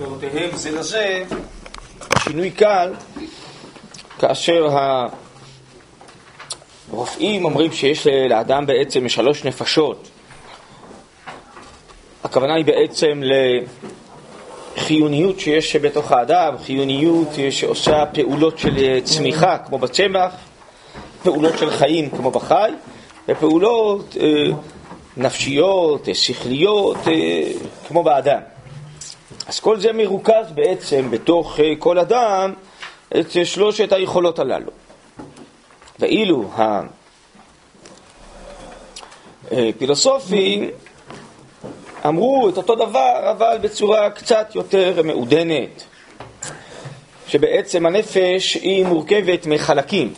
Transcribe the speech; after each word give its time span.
פירותיהם 0.00 0.56
זה 0.56 0.70
לזה, 0.70 1.24
שינוי 2.24 2.50
קל, 2.50 2.92
כאשר 4.18 4.68
הרופאים 6.90 7.44
אומרים 7.44 7.72
שיש 7.72 8.06
לאדם 8.06 8.66
בעצם 8.66 9.08
שלוש 9.08 9.44
נפשות. 9.44 10.08
הכוונה 12.24 12.54
היא 12.54 12.64
בעצם 12.64 13.22
לחיוניות 14.76 15.40
שיש 15.40 15.76
בתוך 15.76 16.12
האדם, 16.12 16.58
חיוניות 16.58 17.28
שעושה 17.50 18.04
פעולות 18.06 18.58
של 18.58 19.00
צמיחה 19.04 19.58
כמו 19.58 19.78
בצמח, 19.78 20.32
פעולות 21.22 21.58
של 21.58 21.70
חיים 21.70 22.10
כמו 22.10 22.30
בחי, 22.30 22.70
ופעולות 23.28 24.16
אה, 24.20 24.26
נפשיות, 25.16 26.08
אה, 26.08 26.14
שכליות, 26.14 26.96
אה, 27.08 27.42
כמו 27.88 28.02
באדם. 28.02 28.40
אז 29.50 29.60
כל 29.60 29.80
זה 29.80 29.92
מרוכז 29.92 30.52
בעצם 30.54 31.10
בתוך 31.10 31.60
אה, 31.60 31.72
כל 31.78 31.98
אדם 31.98 32.54
את 33.20 33.26
שלושת 33.44 33.92
היכולות 33.92 34.38
הללו. 34.38 34.70
ואילו 35.98 36.50
הפילוסופים 39.50 40.70
אמרו 42.06 42.48
את 42.48 42.56
אותו 42.56 42.74
דבר, 42.74 43.30
אבל 43.30 43.58
בצורה 43.60 44.10
קצת 44.10 44.54
יותר 44.54 45.02
מעודנת, 45.04 45.84
שבעצם 47.26 47.86
הנפש 47.86 48.54
היא 48.54 48.86
מורכבת 48.86 49.46
מחלקים. 49.46 50.14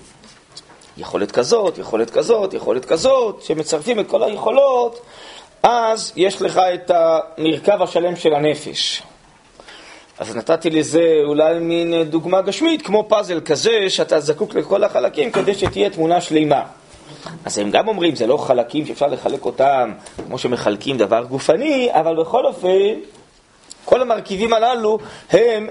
יכולת 0.97 1.33
כזאת, 1.33 1.79
יכולת 1.79 2.11
כזאת, 2.11 2.55
יכולת 2.55 2.85
כזאת, 2.85 3.41
כשמצרפים 3.41 4.01
את 4.01 4.09
כל 4.09 4.23
היכולות, 4.23 5.01
אז 5.63 6.13
יש 6.17 6.43
לך 6.43 6.61
את 6.75 6.91
המרכב 6.95 7.83
השלם 7.83 8.17
של 8.17 8.35
הנפש. 8.35 9.03
אז 10.19 10.37
נתתי 10.37 10.71
לזה 10.71 11.21
אולי 11.25 11.59
מין 11.59 12.03
דוגמה 12.03 12.41
גשמית, 12.41 12.83
כמו 12.83 13.05
פאזל 13.09 13.41
כזה, 13.41 13.91
שאתה 13.91 14.21
זקוק 14.21 14.55
לכל 14.55 14.85
החלקים 14.85 15.31
כדי 15.31 15.55
שתהיה 15.55 15.91
תמונה 15.91 16.21
שלימה. 16.21 16.63
אז 17.45 17.59
הם 17.59 17.71
גם 17.71 17.89
אומרים, 17.89 18.15
זה 18.15 18.27
לא 18.27 18.37
חלקים 18.37 18.87
שאפשר 18.87 19.07
לחלק 19.07 19.45
אותם 19.45 19.93
כמו 20.27 20.39
שמחלקים 20.39 20.99
דבר 20.99 21.25
גופני, 21.25 21.89
אבל 21.93 22.17
בכל 22.21 22.47
אופן, 22.47 22.69
כל 23.85 24.03
המרכיבים 24.03 24.53
הללו 24.53 24.99
הם 25.31 25.69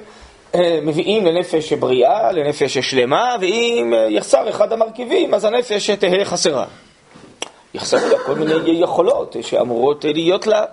אה, 0.56 0.80
מביאים 0.82 1.26
לנפש 1.26 1.74
בריאה, 1.74 2.32
לנפש 2.32 2.78
שלמה, 2.78 3.36
ואם 3.42 3.94
אה, 3.94 4.08
יחסר 4.10 4.50
אחד 4.50 4.74
המרכיבים, 4.74 5.34
אז 5.34 5.46
הנפש 5.46 5.90
תהא 5.90 6.24
חסרה. 6.24 6.66
יחסרו 7.74 8.10
לה 8.10 8.20
כל 8.20 8.36
מיני 8.36 8.72
יכולות 8.72 9.36
שאמורות 9.42 10.06
להיות 10.06 10.48
לה. 10.48 10.66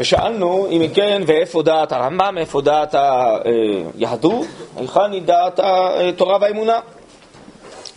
ושאלנו, 0.00 0.66
אם 0.70 0.82
כן, 0.94 1.22
ואיפה 1.26 1.62
דעת 1.62 1.92
הרמב"ם, 1.92 2.38
איפה 2.38 2.60
דעת 2.60 2.94
היהדות, 2.94 4.46
היכן 4.76 5.12
היא 5.12 5.22
דעת 5.22 5.60
התורה 5.62 6.38
והאמונה. 6.40 6.80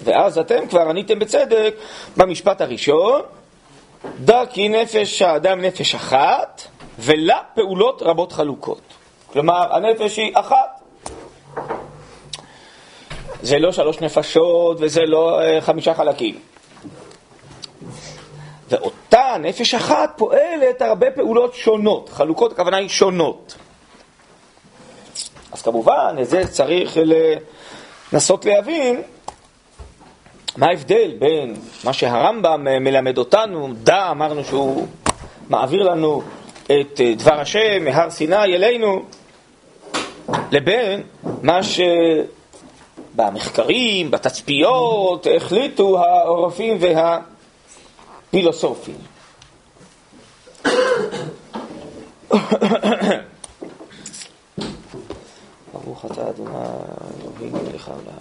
ואז 0.03 0.37
אתם 0.37 0.67
כבר 0.67 0.89
עניתם 0.89 1.19
בצדק 1.19 1.75
במשפט 2.17 2.61
הראשון, 2.61 3.21
דע 4.19 4.43
כי 4.45 4.69
נפש 4.69 5.21
האדם 5.21 5.61
נפש 5.61 5.95
אחת, 5.95 6.61
ולה 6.99 7.37
פעולות 7.55 8.01
רבות 8.01 8.31
חלוקות. 8.31 8.81
כלומר, 9.33 9.75
הנפש 9.75 10.17
היא 10.17 10.31
אחת. 10.33 10.81
זה 13.41 13.59
לא 13.59 13.71
שלוש 13.71 14.01
נפשות 14.01 14.77
וזה 14.79 15.01
לא 15.05 15.39
uh, 15.39 15.61
חמישה 15.61 15.93
חלקים. 15.93 16.52
ואותה 18.69 19.35
נפש 19.39 19.73
אחת 19.73 20.13
פועלת 20.17 20.81
הרבה 20.81 21.11
פעולות 21.11 21.55
שונות, 21.55 22.09
חלוקות 22.09 22.51
הכוונה 22.51 22.77
היא 22.77 22.89
שונות. 22.89 23.55
אז 25.51 25.61
כמובן, 25.61 26.15
את 26.21 26.29
זה 26.29 26.47
צריך 26.47 26.97
לנסות 28.13 28.45
להבין 28.45 29.01
מה 30.57 30.67
ההבדל 30.67 31.11
בין 31.19 31.55
מה 31.83 31.93
שהרמב"ם 31.93 32.63
מלמד 32.63 33.17
אותנו, 33.17 33.69
דע, 33.83 34.11
אמרנו 34.11 34.43
שהוא 34.43 34.87
מעביר 35.49 35.83
לנו 35.83 36.21
את 36.65 37.01
אה, 37.01 37.13
דבר 37.17 37.39
השם 37.39 37.85
מהר 37.85 38.09
סיני 38.09 38.43
אלינו, 38.43 39.03
לבין 40.51 41.01
מה 41.41 41.59
שבמחקרים, 43.13 44.11
בתצפיות, 44.11 45.27
החליטו 45.35 45.99
הרופאים 45.99 46.77
והפילוסופים. 48.33 48.95
ברוך 55.73 56.05
אתה 56.05 56.29
אדוני 56.29 56.51
אלוהים 57.39 57.53
מלך 57.53 57.87
העולם, 57.87 58.17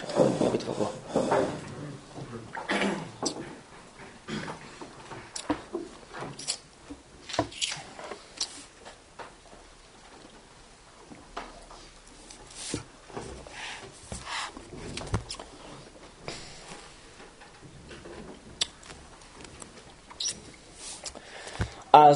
שכון 0.00 0.32
בדברו. 0.52 0.86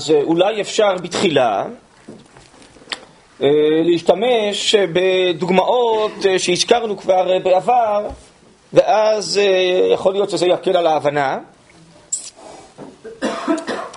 אז 0.01 0.11
אה, 0.11 0.23
אולי 0.23 0.61
אפשר 0.61 0.95
בתחילה 1.03 1.65
אה, 3.43 3.49
להשתמש 3.85 4.75
בדוגמאות 4.75 6.13
אה, 6.29 6.39
שהזכרנו 6.39 6.97
כבר 6.97 7.39
בעבר, 7.39 8.07
ואז 8.73 9.41
יכול 9.93 10.13
להיות 10.13 10.31
שזה 10.31 10.47
יקל 10.47 10.77
על 10.77 10.87
ההבנה. 10.87 11.39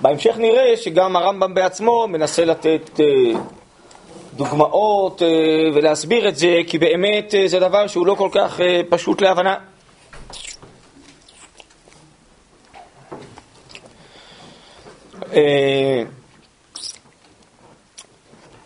בהמשך 0.00 0.36
נראה 0.38 0.76
שגם 0.76 1.16
הרמב"ם 1.16 1.54
בעצמו 1.54 2.06
מנסה 2.08 2.44
לתת 2.44 3.00
דוגמאות 4.34 5.22
ולהסביר 5.74 6.28
את 6.28 6.36
זה, 6.36 6.58
כי 6.66 6.78
באמת 6.78 7.34
זה 7.46 7.60
דבר 7.60 7.86
שהוא 7.86 8.06
לא 8.06 8.14
כל 8.14 8.28
כך 8.32 8.60
פשוט 8.88 9.22
להבנה. 9.22 9.56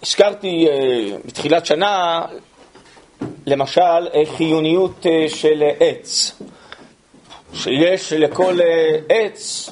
הזכרתי 0.03 0.69
אה, 0.69 1.17
בתחילת 1.25 1.67
שנה, 1.67 2.23
למשל, 3.47 4.09
חיוניות 4.37 5.07
אה, 5.07 5.29
של 5.29 5.63
עץ, 5.81 6.39
שיש 7.55 8.13
לכל 8.13 8.59
עץ 9.09 9.71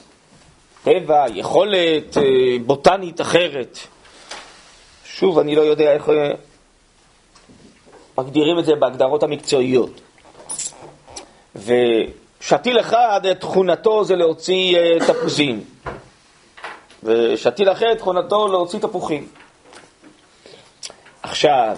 טבע, 0.85 1.25
יכולת 1.35 2.17
בוטנית 2.67 3.21
אחרת. 3.21 3.79
שוב, 5.05 5.39
אני 5.39 5.55
לא 5.55 5.63
יודע 5.63 5.93
איך 5.93 6.11
מגדירים 8.19 8.59
את 8.59 8.65
זה 8.65 8.75
בהגדרות 8.75 9.23
המקצועיות. 9.23 10.01
ושתיל 11.57 12.81
אחד, 12.81 13.21
תכונתו 13.41 14.05
זה 14.05 14.17
להוציא 14.17 14.79
תפוזים. 15.07 15.65
ושתיל 17.07 17.73
אחר 17.73 17.95
תכונתו 17.95 18.49
להוציא 18.49 18.79
תפוחים. 18.79 19.29
עכשיו, 21.23 21.77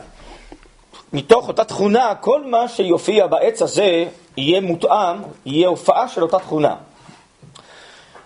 מתוך 1.12 1.48
אותה 1.48 1.64
תכונה, 1.64 2.14
כל 2.14 2.44
מה 2.46 2.68
שיופיע 2.68 3.26
בעץ 3.26 3.62
הזה 3.62 4.04
יהיה 4.36 4.60
מותאם, 4.60 5.16
יהיה 5.46 5.68
הופעה 5.68 6.08
של 6.08 6.22
אותה 6.22 6.38
תכונה. 6.38 6.74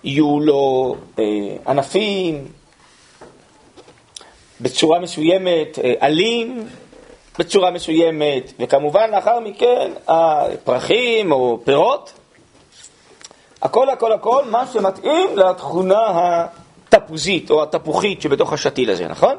יהיו 0.05 0.41
לו 0.41 0.97
אה, 1.19 1.25
ענפים 1.67 2.49
בצורה 4.61 4.99
מסוימת, 4.99 5.79
אה, 5.85 5.95
עלים 6.01 6.67
בצורה 7.39 7.71
מסוימת, 7.71 8.53
וכמובן 8.61 9.11
לאחר 9.11 9.41
מכן 9.41 9.93
הפרחים 10.09 11.33
או 11.33 11.59
פירות. 11.65 12.13
הכל 13.63 13.91
הכל 13.91 14.13
הכל 14.13 14.45
מה 14.51 14.67
שמתאים 14.67 15.37
לתכונה 15.37 15.99
ה... 15.99 16.47
התפוזית 16.95 17.51
או 17.51 17.63
התפוחית 17.63 18.23
שבתוך 18.23 18.53
השתיל 18.53 18.91
הזה, 18.91 19.09
נכון? 19.09 19.37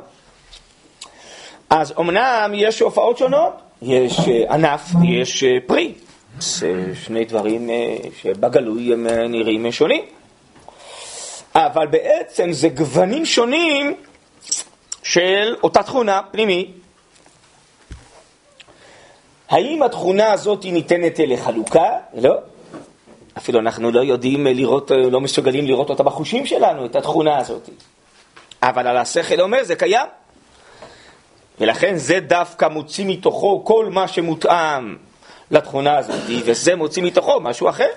אז 1.69 1.93
אמנם 1.99 2.51
יש 2.55 2.79
הופעות 2.79 3.17
שונות, 3.17 3.53
יש 3.81 4.19
אה, 4.19 4.53
ענף 4.53 4.81
ויש 5.01 5.43
אה, 5.43 5.49
פרי. 5.65 5.93
זה 6.39 6.83
שני 7.03 7.25
דברים 7.25 7.69
אה, 7.69 7.95
שבגלוי 8.21 8.93
הם 8.93 9.07
נראים 9.07 9.71
שונים. 9.71 10.03
אבל 11.55 11.87
בעצם 11.87 12.51
זה 12.51 12.69
גוונים 12.69 13.25
שונים 13.25 13.95
של 15.03 15.55
אותה 15.63 15.83
תכונה 15.83 16.21
פנימית. 16.31 16.71
האם 19.49 19.83
התכונה 19.83 20.31
הזאת 20.31 20.65
ניתנת 20.65 21.19
לחלוקה? 21.19 21.89
לא. 22.13 22.35
אפילו 23.37 23.59
אנחנו 23.59 23.91
לא 23.91 23.99
יודעים 23.99 24.47
לראות, 24.47 24.91
לא 25.11 25.21
מסוגלים 25.21 25.65
לראות 25.65 25.89
אותה 25.89 26.03
בחושים 26.03 26.45
שלנו, 26.45 26.85
את 26.85 26.95
התכונה 26.95 27.37
הזאת. 27.37 27.69
אבל 28.61 28.87
על 28.87 28.97
השכל 28.97 29.41
אומר 29.41 29.63
זה 29.63 29.75
קיים. 29.75 30.07
ולכן 31.59 31.97
זה 31.97 32.19
דווקא 32.19 32.67
מוציא 32.67 33.05
מתוכו 33.05 33.65
כל 33.65 33.89
מה 33.89 34.07
שמותאם 34.07 34.95
לתכונה 35.51 35.97
הזאת, 35.97 36.21
וזה 36.45 36.75
מוציא 36.75 37.03
מתוכו 37.03 37.39
משהו 37.41 37.69
אחר. 37.69 37.89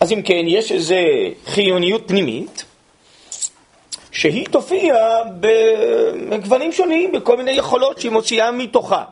אז 0.00 0.12
אם 0.12 0.22
כן, 0.22 0.44
יש 0.46 0.72
איזו 0.72 0.94
חיוניות 1.46 2.08
פנימית, 2.08 2.64
שהיא 4.12 4.46
תופיע 4.46 4.94
בגוונים 5.40 6.72
שונים, 6.72 7.12
בכל 7.12 7.36
מיני 7.36 7.50
יכולות 7.50 8.00
שהיא 8.00 8.12
מוציאה 8.12 8.50
מתוכה. 8.50 9.04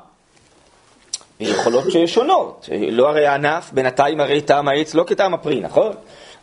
יכולות 1.41 1.85
שונות. 2.07 2.69
לא 2.91 3.09
הרי 3.09 3.27
הענף, 3.27 3.71
בינתיים 3.73 4.21
הרי 4.21 4.41
טעם 4.41 4.69
העץ 4.69 4.95
לא 4.95 5.05
כטעם 5.07 5.35
הפרי, 5.35 5.61
נכון? 5.61 5.93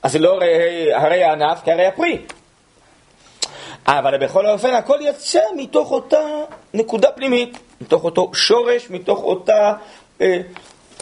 אז 0.04 0.12
זה 0.12 0.20
לא 0.20 0.34
הרי, 0.36 0.94
הרי 0.94 1.24
הענף 1.24 1.62
כהרי 1.66 1.86
הפרי. 1.86 2.22
אבל 3.88 4.18
בכל 4.18 4.48
אופן 4.48 4.74
הכל 4.74 4.98
יצא 5.02 5.40
מתוך 5.56 5.92
אותה 5.92 6.20
נקודה 6.74 7.12
פנימית, 7.12 7.58
מתוך 7.82 8.04
אותו 8.04 8.32
שורש, 8.34 8.90
מתוך 8.90 9.20
אותה 9.20 9.74
אה, 10.22 10.42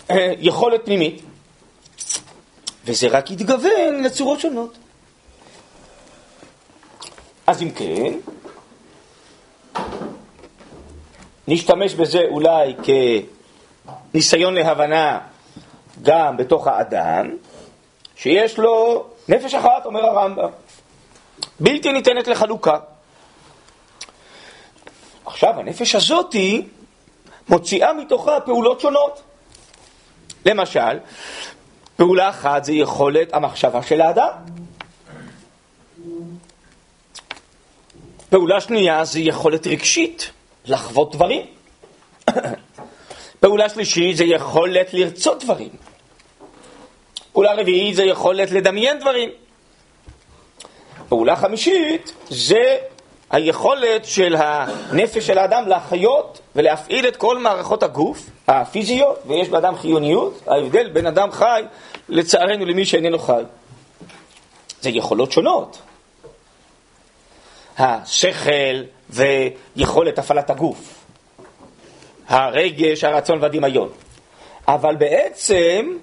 אה, 0.09 0.33
יכולת 0.39 0.85
פנימית. 0.85 1.21
וזה 2.85 3.07
רק 3.07 3.31
יתגוון 3.31 4.03
לצורות 4.03 4.39
שונות. 4.39 4.77
אז 7.47 7.61
אם 7.61 7.71
כן, 7.71 8.13
נשתמש 11.47 11.93
בזה 11.93 12.21
אולי 12.29 12.75
כניסיון 14.13 14.53
להבנה 14.53 15.19
גם 16.01 16.37
בתוך 16.37 16.67
האדם, 16.67 17.29
שיש 18.15 18.57
לו 18.57 19.05
נפש 19.29 19.53
אחת, 19.53 19.85
אומר 19.85 20.05
הרמב"ם, 20.05 20.49
בלתי 21.59 21.91
ניתנת 21.91 22.27
לחלוקה. 22.27 22.77
עכשיו, 25.25 25.59
הנפש 25.59 25.95
הזאתי 25.95 26.67
מוציאה 27.49 27.93
מתוכה 27.93 28.39
פעולות 28.39 28.79
שונות. 28.79 29.21
למשל, 30.45 30.99
פעולה 31.95 32.29
אחת 32.29 32.63
זה 32.63 32.73
יכולת 32.73 33.33
המחשבה 33.33 33.81
של 33.81 34.01
האדם. 34.01 34.31
פעולה 38.29 38.61
שנייה 38.61 39.05
זה 39.05 39.19
יכולת 39.19 39.67
רגשית, 39.67 40.31
לחוות 40.65 41.11
דברים. 41.15 41.45
פעולה 43.43 43.69
שלישית 43.69 44.17
זה 44.17 44.23
יכולת 44.23 44.93
לרצות 44.93 45.43
דברים. 45.43 45.69
פעולה 47.33 47.53
רביעית 47.53 47.95
זה 47.95 48.03
יכולת 48.03 48.51
לדמיין 48.51 48.99
דברים. 48.99 49.29
פעולה 51.09 51.35
חמישית 51.35 52.13
זה 52.29 52.77
היכולת 53.31 54.05
של 54.05 54.35
הנפש 54.37 55.27
של 55.27 55.37
האדם 55.37 55.67
להחיות 55.67 56.39
ולהפעיל 56.55 57.07
את 57.07 57.15
כל 57.15 57.37
מערכות 57.37 57.83
הגוף 57.83 58.29
הפיזיות, 58.47 59.19
ויש 59.27 59.49
באדם 59.49 59.75
חיוניות, 59.75 60.41
ההבדל 60.47 60.89
בין 60.89 61.05
אדם 61.05 61.31
חי, 61.31 61.63
לצערנו, 62.09 62.65
למי 62.65 62.85
שאיננו 62.85 63.19
חי. 63.19 63.43
זה 64.81 64.89
יכולות 64.89 65.31
שונות. 65.31 65.81
השכל 67.77 68.83
ויכולת 69.09 70.19
הפעלת 70.19 70.49
הגוף, 70.49 70.92
הרגש, 72.27 73.03
הרצון 73.03 73.41
והדמיון. 73.41 73.89
אבל 74.67 74.95
בעצם 74.95 75.97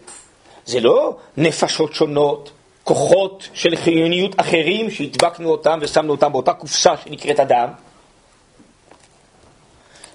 זה 0.66 0.80
לא 0.80 1.16
נפשות 1.36 1.94
שונות, 1.94 2.50
כוחות 2.84 3.48
של 3.54 3.76
חיוניות 3.76 4.40
אחרים 4.40 4.90
שהדבקנו 4.90 5.50
אותם 5.50 5.78
ושמנו 5.82 6.12
אותם 6.12 6.32
באותה 6.32 6.52
קופסה 6.52 6.96
שנקראת 7.04 7.40
אדם. 7.40 7.68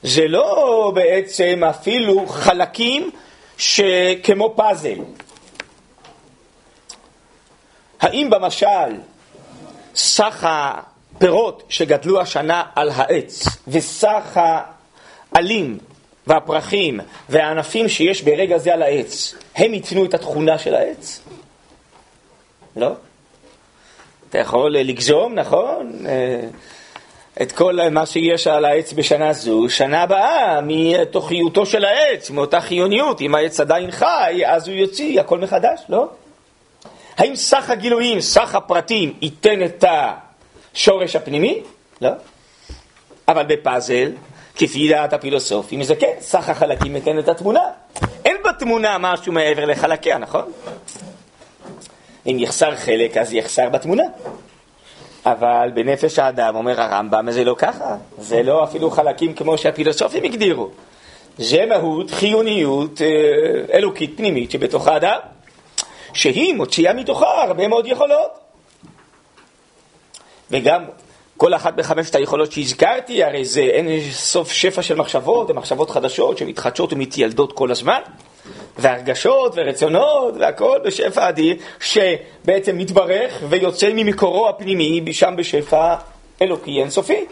זה 0.03 0.27
לא 0.27 0.91
בעצם 0.95 1.61
אפילו 1.69 2.25
חלקים 2.27 3.11
שכמו 3.57 4.53
פאזל. 4.55 4.99
האם 8.01 8.29
במשל 8.29 8.97
סך 9.95 10.47
הפירות 10.49 11.63
שגדלו 11.69 12.21
השנה 12.21 12.63
על 12.75 12.89
העץ 12.89 13.45
וסך 13.67 14.39
העלים 15.33 15.77
והפרחים 16.27 16.99
והענפים 17.29 17.89
שיש 17.89 18.21
ברגע 18.21 18.57
זה 18.57 18.73
על 18.73 18.81
העץ, 18.81 19.35
הם 19.55 19.73
ייתנו 19.73 20.05
את 20.05 20.13
התכונה 20.13 20.57
של 20.57 20.75
העץ? 20.75 21.21
לא? 22.75 22.91
אתה 24.29 24.37
יכול 24.37 24.73
לגזום, 24.73 25.35
נכון? 25.35 26.05
אה, 26.05 26.39
את 27.41 27.51
כל 27.51 27.89
מה 27.91 28.05
שיש 28.05 28.47
על 28.47 28.65
העץ 28.65 28.93
בשנה 28.93 29.33
זו, 29.33 29.69
שנה 29.69 30.01
הבאה, 30.01 30.59
מתוכיותו 30.63 31.65
של 31.65 31.85
העץ, 31.85 32.29
מאותה 32.29 32.61
חיוניות. 32.61 33.21
אם 33.21 33.35
העץ 33.35 33.59
עדיין 33.59 33.91
חי, 33.91 34.41
אז 34.45 34.67
הוא 34.67 34.75
יוציא 34.75 35.19
הכל 35.19 35.39
מחדש, 35.39 35.81
לא? 35.89 36.07
האם 37.17 37.35
סך 37.35 37.69
הגילויים, 37.69 38.21
סך 38.21 38.55
הפרטים, 38.55 39.13
ייתן 39.21 39.63
את 39.63 39.85
השורש 40.73 41.15
הפנימי? 41.15 41.61
לא. 42.01 42.09
אבל 43.27 43.43
בפאזל, 43.43 44.11
כפי 44.55 44.89
דעת 44.89 45.13
הפילוסופים, 45.13 45.83
זה 45.83 45.95
כן, 45.95 46.13
סך 46.19 46.49
החלקים 46.49 46.95
ייתן 46.95 47.19
את 47.19 47.29
התמונה. 47.29 47.63
אין 48.25 48.37
בתמונה 48.49 48.97
משהו 48.97 49.33
מעבר 49.33 49.65
לחלקיה, 49.65 50.17
נכון? 50.17 50.51
אם 52.25 52.37
יחסר 52.39 52.75
חלק, 52.75 53.17
אז 53.17 53.33
יחסר 53.33 53.69
בתמונה. 53.69 54.03
אבל 55.25 55.71
בנפש 55.73 56.19
האדם, 56.19 56.55
אומר 56.55 56.81
הרמב"ם, 56.81 57.31
זה 57.31 57.43
לא 57.43 57.55
ככה. 57.57 57.95
זה 58.17 58.43
לא 58.43 58.63
אפילו 58.63 58.91
חלקים 58.91 59.33
כמו 59.33 59.57
שהפילוסופים 59.57 60.23
הגדירו. 60.23 60.69
זה 61.37 61.65
מהות, 61.65 62.11
חיוניות 62.11 63.01
אה, 63.01 63.07
אלוקית 63.73 64.17
פנימית 64.17 64.51
שבתוך 64.51 64.87
האדם, 64.87 65.19
שהיא 66.13 66.55
מוציאה 66.55 66.93
מתוכה 66.93 67.43
הרבה 67.43 67.67
מאוד 67.67 67.87
יכולות. 67.87 68.31
וגם 70.51 70.83
כל 71.37 71.53
אחת 71.53 71.73
בחמשת 71.73 72.15
היכולות 72.15 72.51
שהזכרתי, 72.51 73.23
הרי 73.23 73.45
זה 73.45 73.61
אין 73.61 73.87
סוף 74.11 74.51
שפע 74.51 74.81
של 74.81 74.95
מחשבות, 74.95 75.49
ומחשבות 75.49 75.89
חדשות 75.89 76.37
שמתחדשות 76.37 76.93
ומתיילדות 76.93 77.53
כל 77.53 77.71
הזמן. 77.71 77.99
והרגשות 78.77 79.53
ורצונות 79.55 80.33
והכל 80.39 80.79
בשפע 80.85 81.29
אדיר, 81.29 81.55
שבעצם 81.79 82.77
מתברך 82.77 83.43
ויוצא 83.49 83.89
ממקורו 83.93 84.49
הפנימי 84.49 85.13
שם 85.13 85.33
בשפע 85.37 85.95
אלוקי 86.41 86.79
אינסופי. 86.81 87.25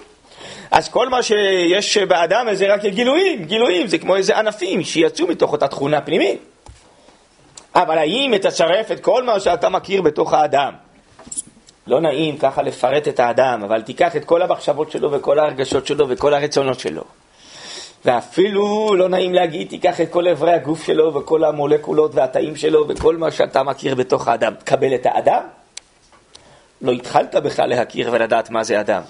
אז 0.72 0.90
כל 0.90 1.10
מה 1.10 1.24
שיש 1.24 1.98
באדם 1.98 2.48
זה 2.54 2.74
רק 2.74 2.86
גילויים, 2.86 3.46
גילויים, 3.46 3.88
זה 3.88 3.98
כמו 3.98 4.16
איזה 4.16 4.38
ענפים 4.38 4.84
שיצאו 4.84 5.28
מתוך 5.28 5.52
אותה 5.52 5.68
תכונה 5.68 6.02
פנימית. 6.02 6.40
אבל 7.76 7.98
האם 7.98 8.34
תצרף 8.42 8.92
את 8.92 9.00
כל 9.00 9.24
מה 9.24 9.40
שאתה 9.40 9.70
מכיר 9.70 10.02
בתוך 10.02 10.34
האדם? 10.34 10.74
לא 11.88 12.02
נעים 12.02 12.38
ככה 12.38 12.62
לפרט 12.62 13.08
את 13.08 13.20
האדם, 13.20 13.64
אבל 13.64 13.82
תיקח 13.82 14.16
את 14.16 14.26
כל 14.26 14.42
המחשבות 14.42 14.92
שלו 14.92 15.12
וכל 15.12 15.40
ההרגשות 15.40 15.88
שלו 15.88 16.10
וכל 16.10 16.34
הרצונות 16.34 16.80
שלו. 16.80 17.04
ואפילו 18.06 18.96
לא 18.96 19.10
נעים 19.10 19.34
להגיד, 19.34 19.70
תיקח 19.70 20.02
את 20.02 20.10
כל 20.10 20.28
אברי 20.28 20.54
הגוף 20.54 20.84
שלו 20.84 21.14
וכל 21.14 21.44
המולקולות 21.44 22.16
והתאים 22.16 22.56
שלו 22.56 22.88
וכל 22.88 23.18
מה 23.18 23.32
שאתה 23.32 23.64
מכיר 23.64 23.96
בתוך 23.96 24.28
האדם. 24.28 24.54
תקבל 24.56 24.96
את 24.96 25.06
האדם? 25.06 25.44
לא 26.82 26.92
התחלת 26.92 27.36
בכלל 27.36 27.70
להכיר 27.70 28.10
ולדעת 28.14 28.50
מה 28.50 28.64
זה 28.64 28.80
אדם. 28.80 29.02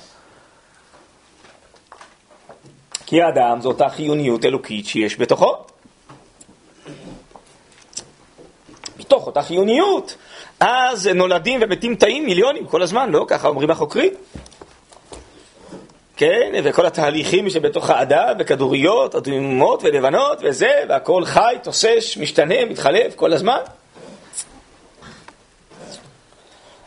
כי 3.06 3.22
האדם 3.22 3.62
זו 3.62 3.70
אותה 3.70 3.89
חיוניות 3.89 4.46
אלוקית 4.46 4.86
שיש 4.86 5.20
בתוכו. 5.20 5.56
מתוך 9.00 9.27
אותה 9.27 9.42
חיוניות, 9.42 10.15
אז 10.65 11.08
נולדים 11.08 11.60
ומתים 11.63 11.96
תאים 11.96 12.25
מיליונים 12.25 12.65
כל 12.65 12.82
הזמן, 12.82 13.10
לא? 13.10 13.25
ככה 13.27 13.48
אומרים 13.48 13.72
החוקרים. 13.72 14.13
כן, 16.17 16.51
וכל 16.63 16.86
התהליכים 16.86 17.50
שבתוך 17.50 17.89
האדם, 17.89 18.36
וכדוריות, 18.39 19.15
אדומות 19.15 19.84
ולבנות 19.84 20.39
וזה, 20.43 20.72
והכל 20.89 21.25
חי, 21.25 21.55
תוסס, 21.63 22.17
משתנה, 22.20 22.65
מתחלף 22.65 23.15
כל 23.15 23.34
הזמן. 23.34 23.58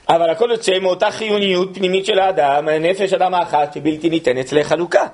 אבל 0.08 0.30
הכל 0.30 0.48
יוצא 0.50 0.78
מאותה 0.78 1.10
חיוניות 1.10 1.68
פנימית 1.74 2.06
של 2.06 2.18
האדם, 2.18 2.68
נפש 2.68 3.12
אדם 3.12 3.34
האחת 3.34 3.72
שבלתי 3.74 4.10
ניתנת 4.10 4.52
לחלוקה. 4.52 5.06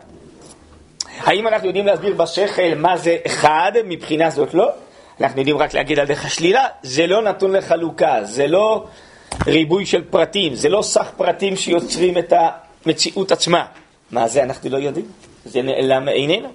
האם 1.19 1.49
אנחנו 1.49 1.66
יודעים 1.66 1.87
להסביר 1.87 2.14
בשכל 2.14 2.75
מה 2.76 2.97
זה 2.97 3.16
אחד 3.26 3.73
מבחינה 3.85 4.31
זאת? 4.31 4.54
לא. 4.54 4.71
אנחנו 5.23 5.41
יודעים 5.41 5.57
רק 5.57 5.75
להגיד 5.75 5.99
על 5.99 6.07
דרך 6.07 6.25
השלילה, 6.25 6.67
זה 6.83 7.07
לא 7.07 7.23
נתון 7.23 7.52
לחלוקה, 7.52 8.25
זה 8.25 8.47
לא 8.47 8.85
ריבוי 9.47 9.87
של 9.87 10.05
פרטים, 10.11 10.55
זה 10.55 10.69
לא 10.69 10.83
סך 10.83 11.11
פרטים 11.17 11.57
שיוצרים 11.57 12.19
את 12.19 12.33
המציאות 12.87 13.33
עצמה. 13.33 13.67
מה 14.11 14.29
זה 14.29 14.43
אנחנו 14.43 14.71
לא 14.71 14.76
יודעים? 14.76 15.07
זה 15.45 15.62
נעלם 15.62 16.05
מעינינו. 16.05 16.49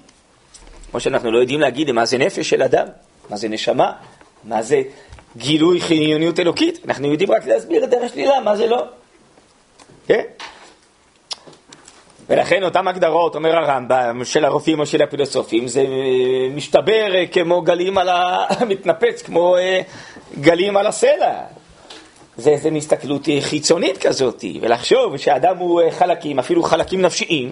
כמו 0.90 1.00
שאנחנו 1.00 1.30
לא 1.30 1.38
יודעים 1.38 1.60
להגיד 1.60 1.92
מה 1.92 2.06
זה 2.06 2.18
נפש 2.18 2.50
של 2.50 2.62
אדם, 2.62 2.86
מה 3.30 3.36
זה 3.36 3.48
נשמה, 3.48 3.92
מה 4.44 4.62
זה 4.62 4.82
גילוי 5.36 5.80
חיוניות 5.80 6.40
אלוקית. 6.40 6.78
אנחנו 6.84 7.12
יודעים 7.12 7.30
רק 7.32 7.46
להסביר 7.46 7.84
את 7.84 7.90
דרך 7.90 8.12
שלילה, 8.12 8.40
מה 8.40 8.56
זה 8.56 8.66
לא. 8.66 8.84
כן? 10.06 10.22
ולכן 12.30 12.62
אותן 12.62 12.88
הגדרות, 12.88 13.34
אומר 13.34 13.56
הרמב"ם, 13.56 14.24
של 14.24 14.44
הרופאים 14.44 14.80
או 14.80 14.86
של 14.86 15.02
הפילוסופים, 15.02 15.68
זה 15.68 15.84
משתבר 16.54 17.12
כמו 17.32 17.62
גלים 17.62 17.98
על 17.98 18.08
ה... 18.08 18.46
מתנפץ 18.68 19.22
כמו 19.22 19.56
גלים 20.40 20.76
על 20.76 20.86
הסלע. 20.86 21.40
זה 22.36 22.50
איזו 22.50 22.70
מסתכלות 22.70 23.28
חיצונית 23.40 23.98
כזאת, 23.98 24.44
ולחשוב 24.60 25.16
שהאדם 25.16 25.56
הוא 25.56 25.82
חלקים, 25.90 26.38
אפילו 26.38 26.62
חלקים 26.62 27.02
נפשיים, 27.02 27.50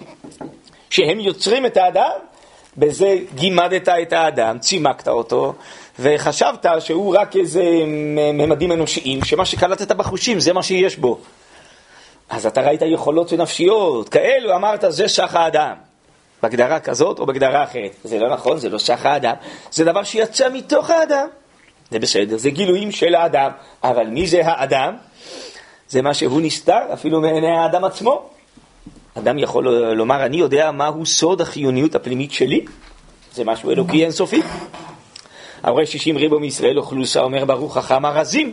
שהם 0.91 1.21
יוצרים 1.21 1.67
את 1.67 1.77
האדם, 1.77 2.11
בזה 2.77 3.17
גימדת 3.35 3.89
את 3.89 4.13
האדם, 4.13 4.59
צימקת 4.59 5.09
אותו, 5.09 5.55
וחשבת 5.99 6.67
שהוא 6.79 7.17
רק 7.17 7.37
איזה 7.37 7.63
ממדים 8.35 8.73
אנושיים, 8.73 9.25
שמה 9.25 9.45
שקלטת 9.45 9.93
בחושים 9.93 10.41
זה 10.41 10.53
מה 10.53 10.63
שיש 10.63 10.97
בו. 10.97 11.19
אז 12.31 12.47
אתה 12.47 12.61
ראית 12.61 12.81
יכולות 12.85 13.33
נפשיות, 13.33 14.09
כאלו 14.09 14.57
אמרת 14.57 14.85
זה 14.89 15.09
שח 15.09 15.35
האדם. 15.35 15.75
בהגדרה 16.43 16.81
כזאת 16.81 17.19
או 17.19 17.27
בהגדרה 17.27 17.65
אחרת. 17.65 17.91
זה 18.05 18.19
לא 18.19 18.29
נכון, 18.29 18.59
זה 18.59 18.69
לא 18.69 18.79
שח 18.79 19.07
האדם, 19.07 19.35
זה 19.71 19.85
דבר 19.85 20.03
שיצא 20.03 20.49
מתוך 20.53 20.91
האדם. 20.91 21.27
זה 21.91 21.99
בסדר, 21.99 22.37
זה 22.37 22.51
גילויים 22.51 22.93
של 22.93 23.15
האדם, 23.15 23.51
אבל 23.85 24.07
מי 24.07 24.27
זה 24.27 24.41
האדם? 24.45 24.97
זה 25.89 26.03
מה 26.03 26.15
שהוא 26.15 26.41
נסתר 26.41 26.79
אפילו 26.93 27.21
מעיני 27.21 27.57
האדם 27.59 27.85
עצמו. 27.85 28.29
אדם 29.19 29.39
יכול 29.39 29.69
לומר, 29.69 30.25
אני 30.25 30.37
יודע 30.37 30.71
מהו 30.71 31.07
סוד 31.07 31.41
החיוניות 31.41 31.95
הפנימית 31.95 32.33
שלי, 32.33 32.65
זה 33.35 33.45
משהו 33.45 33.71
אלוקי 33.71 34.05
אינסופי. 34.05 34.43
הרואה 35.63 35.87
שישים 35.87 36.17
ריבו 36.17 36.41
מישראל 36.41 36.79
אוכלוסה 36.79 37.21
אומר 37.21 37.45
ברוך 37.45 37.79
חכם 37.79 38.05
הרזים. 38.05 38.53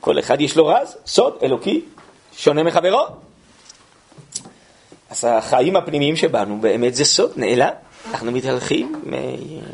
כל 0.00 0.18
אחד 0.18 0.40
יש 0.40 0.56
לו 0.56 0.66
רז, 0.66 0.96
סוד 1.06 1.34
אלוקי, 1.42 1.80
שונה 2.40 2.62
מחברו. 2.62 3.06
אז 5.10 5.24
החיים 5.24 5.76
הפנימיים 5.76 6.16
שבנו 6.16 6.60
באמת 6.60 6.94
זה 6.94 7.04
סוד 7.04 7.32
נעלם. 7.36 7.70
אנחנו 8.10 8.32
מתהלכים 8.32 9.02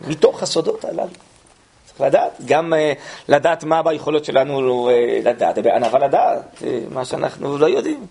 מתוך 0.09 0.43
הסודות 0.43 0.85
הללו. 0.85 1.09
צריך 1.87 2.01
לדעת, 2.01 2.33
גם 2.45 2.73
uh, 2.73 2.77
לדעת 3.29 3.65
מה 3.65 3.83
ביכולות 3.83 4.25
שלנו 4.25 4.89
uh, 4.89 4.93
לדעת, 5.25 5.59
בענווה 5.59 5.99
לדעת, 5.99 6.63
מה 6.91 7.05
שאנחנו 7.05 7.59
לא 7.59 7.67
יודעים. 7.67 8.07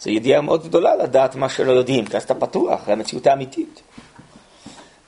זו 0.00 0.10
ידיעה 0.10 0.40
מאוד 0.40 0.64
גדולה 0.64 0.96
לדעת 0.96 1.36
מה 1.36 1.48
שלא 1.48 1.72
יודעים, 1.72 2.06
כי 2.06 2.16
אז 2.16 2.22
אתה 2.22 2.34
פתוח 2.34 2.88
למציאות 2.88 3.26
האמיתית. 3.26 3.82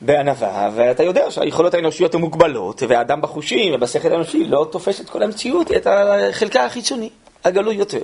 בענווה, 0.01 0.71
ואתה 0.75 1.03
יודע 1.03 1.31
שהיכולות 1.31 1.75
האנושיות 1.75 2.15
הן 2.15 2.21
מוגבלות, 2.21 2.83
והאדם 2.89 3.21
בחושים 3.21 3.75
ובשכל 3.75 4.13
האנושי 4.13 4.45
לא 4.45 4.69
תופס 4.73 5.01
את 5.01 5.11
כל 5.11 5.23
המציאות, 5.23 5.73
את 5.73 5.87
החלקה 5.87 6.65
החיצוני, 6.65 7.11
הגלוי 7.45 7.75
יותר. 7.75 8.03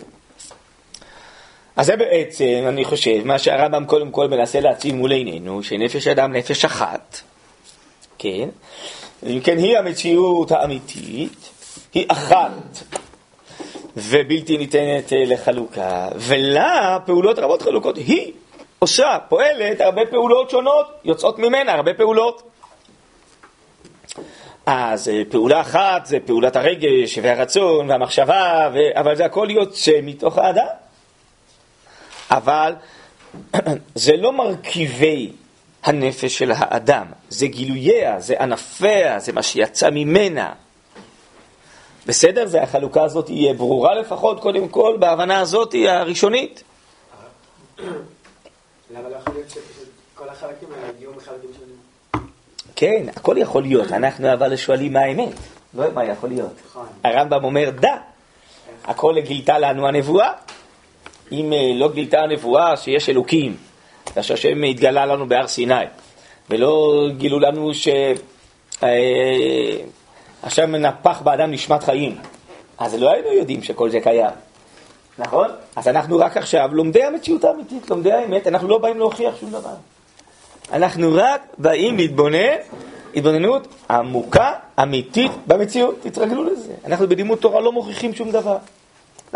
אז 1.77 1.87
זה 1.87 1.97
בעצם, 1.97 2.65
אני 2.69 2.85
חושב, 2.85 3.25
מה 3.25 3.39
שהרמב"ם 3.39 3.85
קודם 3.85 4.11
כל 4.11 4.29
מנסה 4.29 4.61
להציב 4.61 4.95
מול 4.95 5.13
עינינו, 5.13 5.63
שנפש 5.63 6.09
אדם 6.09 6.33
נפש 6.33 6.65
אחת, 6.65 7.21
כן? 8.19 8.49
אם 9.27 9.41
כן, 9.45 9.59
היא 9.59 9.79
המציאות 9.79 10.53
האמיתית, 10.53 11.51
היא 11.95 12.07
אחת 12.09 12.83
ובלתי 13.97 14.59
ניתנת 14.59 15.13
אה, 15.13 15.25
לחלוקה, 15.27 16.09
ולה 16.17 16.99
פעולות 17.07 17.39
רבות 17.39 17.63
חלוקות. 17.63 17.97
היא 17.97 18.33
עושה, 18.79 19.19
פועלת 19.29 19.81
הרבה 19.81 20.07
פעולות 20.11 20.51
שונות, 20.51 20.87
יוצאות 21.05 21.39
ממנה 21.39 21.73
הרבה 21.73 21.95
פעולות. 21.95 22.43
אז 24.67 25.09
אה, 25.09 25.23
פעולה 25.31 25.61
אחת 25.61 26.07
זה 26.07 26.19
פעולת 26.27 26.57
הרגש 26.57 27.19
והרצון 27.23 27.91
והמחשבה, 27.91 28.71
ו... 28.75 28.79
אבל 29.01 29.17
זה 29.17 29.25
הכל 29.25 29.49
יוצא 29.51 29.93
מתוך 30.03 30.39
האדם. 30.39 30.86
אבל 32.31 32.75
זה 33.95 34.17
לא 34.17 34.33
מרכיבי 34.33 35.33
הנפש 35.83 36.39
של 36.39 36.53
האדם, 36.55 37.07
זה 37.29 37.47
גילוייה, 37.47 38.21
זה 38.21 38.35
ענפיה, 38.41 39.19
זה 39.19 39.33
מה 39.33 39.43
שיצא 39.43 39.91
ממנה. 39.91 40.53
בסדר? 42.07 42.47
והחלוקה 42.51 43.05
הזאת 43.05 43.29
היא 43.29 43.53
ברורה 43.53 43.95
לפחות, 43.95 44.41
קודם 44.41 44.69
כל, 44.69 44.97
בהבנה 45.01 45.41
הזאת 45.41 45.75
הראשונית. 45.89 46.63
למה 48.91 49.09
לא 49.09 49.17
יכול 49.17 49.35
להיות 49.35 49.51
שכל 49.51 50.29
החלקים 50.29 50.69
האלה 50.73 50.93
יהיו 50.99 51.11
מחלקים 51.17 51.51
שונים? 51.59 51.77
כן, 52.77 53.07
הכל 53.17 53.37
יכול 53.39 53.63
להיות, 53.63 53.93
אנחנו 53.93 54.33
אבל 54.33 54.57
שואלים 54.57 54.93
מה 54.93 55.01
האמת, 55.01 55.33
לא 55.75 55.93
מה 55.93 56.05
יכול 56.05 56.29
להיות. 56.29 56.53
נכון. 56.67 56.87
הרמב"ם 57.05 57.45
אומר, 57.45 57.71
דע, 57.71 57.97
הכל 58.85 59.21
גילתה 59.21 59.59
לנו 59.59 59.89
הנבואה. 59.89 60.33
אם 61.33 61.53
אה, 61.53 61.73
לא 61.75 61.89
גילתה 61.93 62.21
הנבואה 62.21 62.77
שיש 62.77 63.09
אלוקים, 63.09 63.57
ושהשם 64.17 64.63
התגלה 64.63 65.07
לנו 65.07 65.29
בהר 65.29 65.47
סיני, 65.47 65.75
ולא 66.51 67.03
גילו 67.17 67.41
לנו 67.41 67.75
שהשם 67.75 67.97
אה, 70.59 70.67
מנפח 70.67 71.21
באדם 71.21 71.51
נשמת 71.51 71.83
חיים, 71.83 72.17
אז 72.79 72.95
לא 72.95 73.13
היינו 73.13 73.33
יודעים 73.33 73.63
שכל 73.63 73.91
זה 73.91 74.01
קיים. 74.01 74.31
נכון? 75.19 75.49
אז 75.77 75.89
אנחנו 75.89 76.19
רק 76.19 76.37
עכשיו 76.37 76.69
לומדי 76.73 77.05
המציאות 77.05 77.45
האמיתית, 77.45 77.91
לומדי 77.91 78.13
האמת, 78.13 78.47
אנחנו 78.47 78.69
לא 78.69 78.79
באים 78.79 78.99
להוכיח 78.99 79.41
שום 79.41 79.51
דבר. 79.51 79.75
אנחנו 80.73 81.11
רק 81.15 81.43
באים 81.59 81.97
להתבונן, 81.97 82.57
התבוננות 83.17 83.69
עמוקה, 83.91 84.53
אמיתית, 84.83 85.33
במציאות, 85.47 85.95
תתרגלו 86.03 86.45
לזה. 86.45 86.73
אנחנו 86.85 87.09
בלימוד 87.09 87.39
תורה 87.39 87.61
לא 87.61 87.73
מוכיחים 87.73 88.15
שום 88.15 88.31
דבר. 88.31 88.57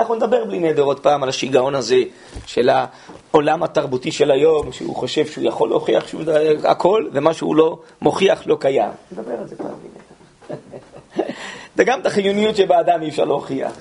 אנחנו 0.00 0.14
נדבר 0.14 0.44
בלי 0.44 0.58
נדר 0.58 0.82
עוד 0.82 1.00
פעם 1.00 1.22
על 1.22 1.28
השיגעון 1.28 1.74
הזה 1.74 2.02
של 2.46 2.70
העולם 2.70 3.62
התרבותי 3.62 4.12
של 4.12 4.30
היום, 4.30 4.72
שהוא 4.72 4.96
חושב 4.96 5.26
שהוא 5.26 5.44
יכול 5.44 5.68
להוכיח 5.68 6.08
שהוא 6.08 6.22
הכל, 6.64 7.06
ומה 7.12 7.34
שהוא 7.34 7.56
לא 7.56 7.78
מוכיח 8.02 8.42
לא 8.46 8.56
קיים. 8.60 8.90
נדבר 9.12 9.32
על 9.32 9.48
זה 9.48 9.56
פעם 9.56 9.66
בלי 9.66 9.88
נדר. 9.88 11.30
וגם 11.76 12.00
את 12.00 12.06
החיוניות 12.06 12.56
שבאדם 12.56 13.02
אי 13.02 13.08
אפשר 13.08 13.24
להוכיח. 13.24 13.72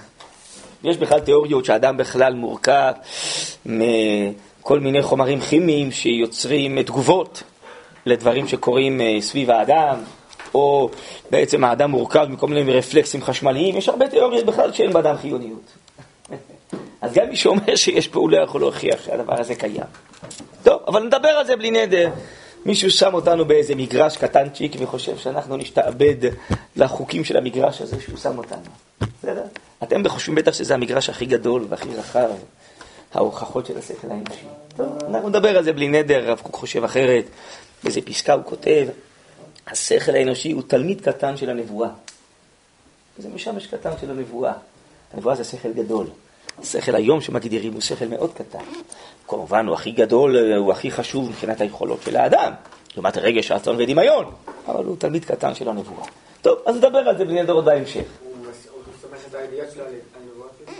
יש 0.84 0.98
בכלל 0.98 1.20
תיאוריות 1.20 1.66
שהאדם 1.66 1.98
בכלל 1.98 2.34
מורכב 2.34 2.94
מכל 3.66 4.80
מיני 4.80 5.02
חומרים 5.02 5.40
כימיים 5.40 5.92
שיוצרים 5.92 6.82
תגובות 6.82 7.44
לדברים 8.06 8.48
שקורים 8.48 9.02
אה, 9.02 9.18
סביב 9.22 9.52
האדם, 9.52 9.96
או 10.54 10.90
בעצם 11.32 11.64
האדם 11.64 11.92
מורכב 11.92 12.26
מכל 12.30 12.48
מיני 12.48 12.74
רפלקסים 12.74 13.22
חשמליים, 13.22 13.78
יש 13.78 13.90
הרבה 13.90 14.08
תיאוריות 14.08 14.46
בכלל 14.46 14.74
שאין 14.74 14.94
באדם 14.94 15.18
חיוניות. 15.18 15.89
אז 17.02 17.14
גם 17.14 17.30
מי 17.30 17.36
שאומר 17.36 17.76
שיש 17.76 18.08
פה, 18.08 18.20
הוא 18.20 18.30
לא 18.30 18.38
יכול 18.38 18.62
להוכיח 18.62 19.04
שהדבר 19.04 19.40
הזה 19.40 19.56
קיים. 19.56 19.84
טוב, 20.64 20.82
אבל 20.88 21.04
נדבר 21.04 21.30
על 21.30 21.46
זה 21.46 21.56
בלי 21.56 21.72
נדר. 21.72 22.10
מישהו 22.66 22.92
שם 22.92 23.14
אותנו 23.14 23.46
באיזה 23.46 23.76
מגרש 23.76 24.18
קטנצ'יק 24.18 24.72
וחושב 24.80 25.18
שאנחנו 25.18 25.58
נשתעבד 25.58 26.16
לחוקים 26.76 27.24
של 27.24 27.38
המגרש 27.38 27.82
הזה 27.82 28.02
שהוא 28.02 28.18
שם 28.18 28.38
אותנו. 28.38 28.62
בסדר? 29.20 29.44
אתם 29.84 30.08
חושבים 30.08 30.36
בטח 30.36 30.54
שזה 30.54 30.74
המגרש 30.74 31.10
הכי 31.10 31.26
גדול 31.26 31.66
והכי 31.70 31.90
רחב, 31.96 32.30
ההוכחות 33.14 33.66
של 33.66 33.78
השכל 33.78 34.08
האנושי. 34.12 34.46
טוב, 34.78 34.98
אנחנו 35.10 35.30
נדבר 35.30 35.58
על 35.58 35.64
זה 35.64 35.74
בלי 35.74 35.88
נדר, 35.88 36.28
הרב 36.28 36.40
קוק 36.40 36.56
חושב 36.56 36.84
אחרת. 36.84 37.24
באיזה 37.84 38.02
פסקה 38.02 38.34
הוא 38.34 38.44
כותב, 38.46 38.88
השכל 39.68 40.12
האנושי 40.16 40.52
הוא 40.52 40.64
תלמיד 40.68 41.02
קטן 41.02 41.38
של 41.38 41.50
הנבואה. 41.50 41.90
זה 43.18 43.30
משמש 43.30 43.68
קטן 43.68 43.92
של 44.02 44.12
הנבואה. 44.12 44.54
הנבואה 45.14 45.36
זה 45.36 45.44
שכל 45.44 45.74
גדול. 45.74 46.08
השכל 46.62 46.96
היום 46.96 47.22
שמגדירים 47.22 47.74
הוא 47.74 47.82
שכל 47.82 48.06
מאוד 48.06 48.34
קטן. 48.34 48.60
כמובן 49.28 49.68
הוא 49.68 49.76
הכי 49.76 49.92
גדול, 49.92 50.54
הוא 50.56 50.72
הכי 50.72 50.92
חשוב 50.92 51.30
מבחינת 51.30 51.62
היכולות 51.62 52.02
של 52.02 52.16
האדם, 52.16 52.54
לעומת 52.94 53.18
רגש, 53.18 53.52
רצון 53.52 53.76
ודמיון, 53.80 54.26
אבל 54.68 54.86
הוא 54.86 54.96
תלמיד 55.00 55.26
קטן 55.26 55.56
של 55.56 55.70
הנבואה. 55.70 56.06
טוב, 56.42 56.58
אז 56.66 56.76
נדבר 56.76 56.98
על 56.98 57.18
זה 57.18 57.26
בני 57.26 57.46
דורות 57.46 57.66
בהמשך. 57.66 58.04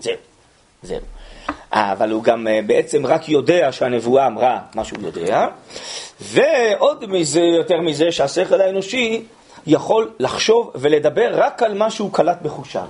זהו, 0.02 0.16
זהו. 0.84 1.00
אבל 1.72 2.12
הוא 2.12 2.24
גם 2.24 2.48
אה, 2.48 2.60
בעצם 2.68 3.06
רק 3.06 3.30
יודע 3.30 3.72
שהנבואה 3.72 4.28
אמרה 4.28 4.60
מה 4.76 4.84
שהוא 4.86 5.00
יודע, 5.02 5.48
ועוד 6.22 7.06
מזה, 7.06 7.42
יותר 7.42 7.82
מזה, 7.82 8.12
שהשכל 8.12 8.62
האנושי 8.62 9.24
יכול 9.68 10.12
לחשוב 10.20 10.72
ולדבר 10.76 11.30
רק 11.34 11.64
על 11.64 11.74
מה 11.74 11.92
שהוא 11.92 12.14
קלט 12.14 12.38
בחושיו. 12.42 12.88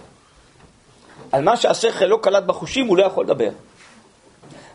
על 1.32 1.44
מה 1.44 1.58
שהשכל 1.58 2.06
לא 2.06 2.20
קלט 2.22 2.44
בחושים 2.44 2.88
הוא 2.88 2.98
לא 2.98 3.04
יכול 3.04 3.26
לדבר. 3.26 3.50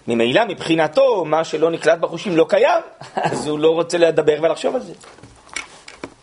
ממילא 0.08 0.44
מבחינתו, 0.44 1.24
מה 1.24 1.44
שלא 1.44 1.70
נקלט 1.70 1.98
בחושים 1.98 2.36
לא 2.36 2.46
קיים, 2.48 2.82
אז 3.14 3.46
הוא 3.46 3.58
לא 3.58 3.70
רוצה 3.70 3.98
לדבר 3.98 4.36
ולחשוב 4.42 4.74
על 4.74 4.82
זה. 4.82 4.92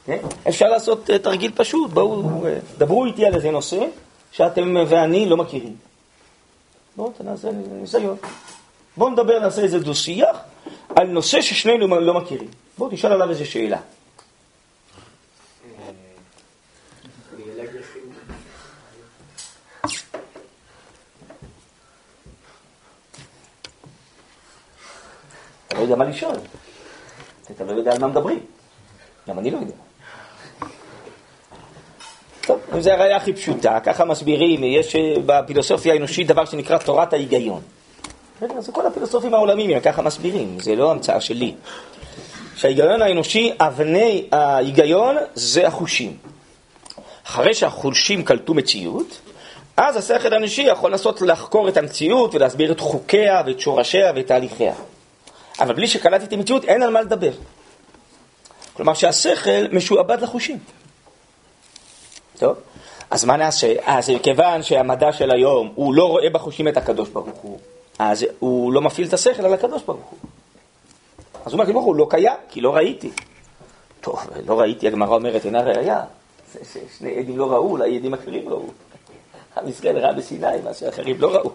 כן? 0.06 0.18
אפשר 0.48 0.70
לעשות 0.70 1.10
אה, 1.10 1.20
תרגיל 1.20 1.52
פשוט, 1.56 1.92
בואו, 1.92 2.46
אה, 2.46 2.58
דברו 2.78 3.06
איתי 3.06 3.26
על 3.26 3.36
איזה 3.36 3.52
נושא 3.52 3.86
שאתם 4.32 4.76
ואני 4.88 5.30
לא 5.30 5.38
מכירים. 5.38 5.76
בואו 6.96 7.12
נעשה 7.24 7.50
ניסיון. 7.82 8.18
בואו 8.98 9.10
נדבר, 9.10 9.40
נעשה 9.40 9.62
איזה 9.62 9.80
דו-שיח 9.80 10.38
על 10.96 11.08
נושא 11.08 11.42
ששנינו 11.42 12.00
לא 12.00 12.14
מכירים. 12.14 12.48
בואו 12.78 12.90
תשאל 12.92 13.12
עליו 13.12 13.30
איזה 13.30 13.46
שאלה. 13.46 13.78
לא 25.82 25.86
יודע 25.86 25.96
מה 25.96 26.06
לשאול. 26.06 26.36
אתה 27.52 27.64
לא 27.64 27.72
יודע 27.72 27.92
על 27.92 28.00
מה 28.00 28.08
מדברים. 28.08 28.40
גם 29.30 29.40
אני 29.40 29.52
לא 29.52 29.58
יודע. 29.58 29.74
טוב, 32.42 32.60
זו 32.80 32.92
הראייה 32.92 33.18
הכי 33.18 33.34
פשוטה, 33.34 33.80
ככה 33.80 34.06
מסבירים, 34.06 34.64
יש 34.64 34.96
אה, 34.96 35.16
בפילוסופיה 35.26 35.94
האנושית 35.94 36.28
דבר 36.28 36.46
שנקרא 36.46 36.78
תורת 36.78 37.14
ההיגיון. 37.14 37.62
זה 38.60 38.72
כל 38.72 38.86
הפילוסופים 38.88 39.34
העולמיים, 39.34 39.80
ככה 39.80 40.02
מסבירים, 40.02 40.60
זה 40.60 40.76
לא 40.76 40.92
המצאה 40.92 41.22
שלי. 41.22 41.56
שההיגיון 42.56 43.02
האנושי, 43.02 43.52
אבני 43.60 44.28
ההיגיון 44.32 45.16
זה 45.34 45.68
החושים. 45.68 46.18
אחרי 47.26 47.54
שהחושים 47.54 48.24
קלטו 48.24 48.54
מציאות, 48.54 49.20
אז 49.78 49.98
השכל 49.98 50.34
האנושי 50.34 50.62
יכול 50.62 50.92
לנסות 50.92 51.22
לחקור 51.22 51.70
את 51.70 51.78
המציאות 51.78 52.36
ולהסביר 52.36 52.72
את 52.72 52.80
חוקיה 52.80 53.42
ואת 53.46 53.60
שורשיה 53.60 54.12
ואת 54.16 54.28
תהליכיה. 54.28 54.74
אבל 55.60 55.74
בלי 55.74 55.88
שקלטתי 55.88 56.36
מציאות 56.36 56.66
אין 56.66 56.84
על 56.84 56.90
מה 56.90 57.02
לדבר. 57.02 57.32
כלומר 58.74 58.94
שהשכל 58.94 59.68
משועבד 59.72 60.22
לחושים. 60.22 60.58
טוב, 62.40 62.58
אז 63.10 63.26
מה 63.26 63.38
נעשה? 63.38 63.74
אז 63.86 64.12
כיוון 64.24 64.64
שהמדע 64.64 65.14
של 65.14 65.32
היום 65.32 65.72
הוא 65.76 65.94
לא 65.94 66.10
רואה 66.10 66.30
בחושים 66.30 66.68
את 66.68 66.78
הקדוש 66.78 67.10
ברוך 67.10 67.38
הוא, 67.42 67.60
אז 68.00 68.26
הוא 68.40 68.74
לא 68.74 68.82
מפעיל 68.82 69.08
את 69.08 69.14
השכל 69.14 69.46
על 69.46 69.54
הקדוש 69.54 69.84
ברוך 69.84 70.06
הוא. 70.10 70.20
אז 71.46 71.54
הוא 71.54 71.62
אומר, 71.62 71.74
ברוך 71.74 71.86
הוא 71.86 71.96
לא 71.96 72.08
קיים, 72.10 72.38
כי 72.50 72.62
לא 72.62 72.76
ראיתי. 72.76 73.12
טוב, 74.02 74.20
לא 74.48 74.60
ראיתי, 74.60 74.88
הגמרא 74.88 75.16
אומרת, 75.16 75.46
אינה 75.46 75.62
ראייה. 75.62 76.04
שני 76.98 77.20
עדים 77.20 77.38
לא 77.38 77.52
ראו, 77.52 77.72
אולי 77.72 77.98
עדים 77.98 78.14
אחרים 78.14 78.50
ראו. 78.50 78.70
עם 79.58 79.68
ישראל 79.68 79.98
ראה 79.98 80.14
בסיני, 80.14 80.48
מה 80.64 80.74
שאחרים 80.74 81.22
לא 81.22 81.36
ראו. 81.36 81.52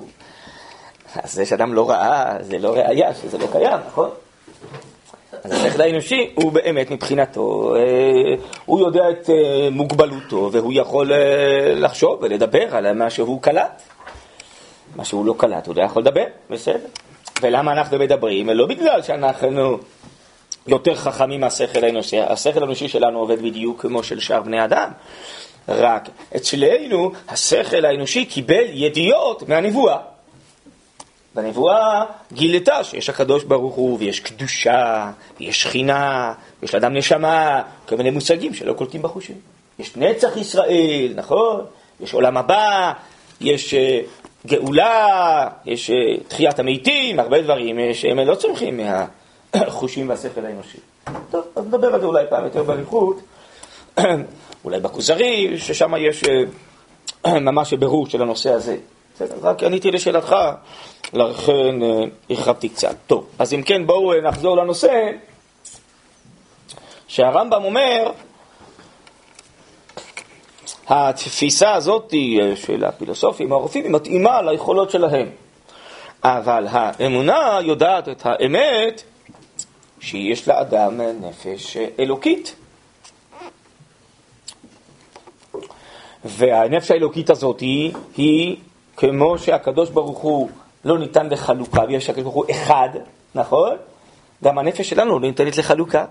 אז 1.22 1.32
זה 1.32 1.46
שאדם 1.46 1.74
לא 1.74 1.90
ראה, 1.90 2.36
זה 2.40 2.58
לא 2.58 2.74
ראייה, 2.74 3.14
שזה 3.14 3.38
לא 3.38 3.46
קיים, 3.52 3.78
נכון? 3.86 4.10
אז 5.44 5.52
השכל 5.52 5.80
האנושי 5.82 6.30
הוא 6.34 6.52
באמת 6.52 6.90
מבחינתו, 6.90 7.76
אה, 7.76 8.34
הוא 8.64 8.80
יודע 8.80 9.10
את 9.10 9.30
אה, 9.30 9.68
מוגבלותו 9.70 10.48
והוא 10.52 10.72
יכול 10.72 11.12
אה, 11.12 11.74
לחשוב 11.74 12.18
ולדבר 12.22 12.76
על 12.76 12.92
מה 12.92 13.10
שהוא 13.10 13.42
קלט. 13.42 13.82
מה 14.96 15.04
שהוא 15.04 15.26
לא 15.26 15.34
קלט, 15.38 15.66
הוא 15.66 15.76
לא 15.76 15.82
יכול 15.82 16.02
לדבר, 16.02 16.24
בסדר. 16.50 16.78
ולמה 17.42 17.72
אנחנו 17.72 17.98
מדברים? 17.98 18.48
לא 18.48 18.66
בגלל 18.66 19.02
שאנחנו 19.02 19.78
יותר 20.66 20.94
חכמים 20.94 21.40
מהשכל 21.40 21.84
האנושי, 21.84 22.20
השכל 22.20 22.62
האנושי 22.62 22.88
שלנו 22.88 23.18
עובד 23.18 23.42
בדיוק 23.42 23.82
כמו 23.82 24.02
של 24.02 24.20
שאר 24.20 24.42
בני 24.42 24.64
אדם. 24.64 24.90
רק 25.68 26.08
אצלנו 26.36 27.12
השכל 27.28 27.84
האנושי 27.84 28.24
קיבל 28.24 28.64
ידיעות 28.72 29.48
מהנבואה. 29.48 29.96
בנבואה 31.36 32.04
גילתה 32.32 32.84
שיש 32.84 33.08
הקדוש 33.08 33.44
ברוך 33.44 33.74
הוא, 33.74 33.98
ויש 34.00 34.20
קדושה, 34.20 35.10
ויש 35.40 35.62
שכינה, 35.62 36.32
ויש 36.62 36.74
לאדם 36.74 36.94
נשמה, 36.94 37.62
כל 37.88 37.96
מיני 37.96 38.10
מושגים 38.10 38.54
שלא 38.54 38.72
קולטים 38.72 39.02
בחושים. 39.02 39.36
יש 39.78 39.96
נצח 39.96 40.36
ישראל, 40.36 41.12
נכון? 41.14 41.64
יש 42.00 42.14
עולם 42.14 42.36
הבא, 42.36 42.92
יש 43.40 43.74
uh, 43.74 43.76
גאולה, 44.46 45.48
יש 45.64 45.90
uh, 45.90 46.22
תחיית 46.28 46.58
המתים, 46.58 47.20
הרבה 47.20 47.42
דברים 47.42 47.78
uh, 47.78 47.94
שהם 47.94 48.18
לא 48.18 48.34
צומחים 48.34 48.80
מהחושים 49.54 50.08
והשכל 50.08 50.46
האנושי. 50.46 50.78
טוב, 51.30 51.44
אז 51.56 51.66
נדבר 51.66 51.94
על 51.94 52.00
זה 52.00 52.06
אולי 52.06 52.24
פעם 52.30 52.44
יותר 52.44 52.62
באריכות, 52.62 53.20
אולי 54.64 54.80
בכוזרי, 54.80 55.58
ששם 55.58 55.92
יש 55.98 56.22
ממש 57.48 57.72
בירור 57.74 58.06
של 58.06 58.22
הנושא 58.22 58.50
הזה. 58.52 58.76
בסדר, 59.16 59.36
רק 59.42 59.62
עניתי 59.62 59.90
לשאלתך, 59.90 60.36
לכן 61.12 61.82
אה, 61.82 62.02
הרחבתי 62.30 62.68
קצת. 62.68 62.96
טוב, 63.06 63.26
אז 63.38 63.54
אם 63.54 63.62
כן, 63.62 63.86
בואו 63.86 64.12
אה, 64.12 64.20
נחזור 64.20 64.56
לנושא 64.56 65.10
שהרמב"ם 67.08 67.64
אומר, 67.64 68.10
התפיסה 70.88 71.74
הזאת 71.74 72.14
אה, 72.14 72.56
של 72.56 72.84
הפילוסופים, 72.84 73.52
הרופאים, 73.52 73.84
היא 73.84 73.92
מתאימה 73.92 74.42
ליכולות 74.42 74.90
שלהם. 74.90 75.30
אבל 76.24 76.66
האמונה 76.70 77.58
יודעת 77.62 78.08
את 78.08 78.26
האמת 78.26 79.02
שיש 80.00 80.48
לאדם 80.48 81.00
נפש 81.00 81.76
אלוקית. 81.98 82.56
והנפש 86.24 86.90
האלוקית 86.90 87.30
הזאת 87.30 87.60
היא, 87.60 87.92
היא 88.16 88.56
כמו 88.96 89.38
שהקדוש 89.38 89.90
ברוך 89.90 90.18
הוא 90.18 90.48
לא 90.84 90.98
ניתן 90.98 91.28
לחלוקה, 91.30 91.82
ויש 91.88 92.10
הקדוש 92.10 92.22
ברוך 92.22 92.34
הוא 92.34 92.44
אחד, 92.50 92.88
נכון? 93.34 93.76
גם 94.44 94.58
הנפש 94.58 94.90
שלנו 94.90 95.18
לא 95.18 95.26
ניתנת 95.26 95.58
לחלוקה. 95.58 96.04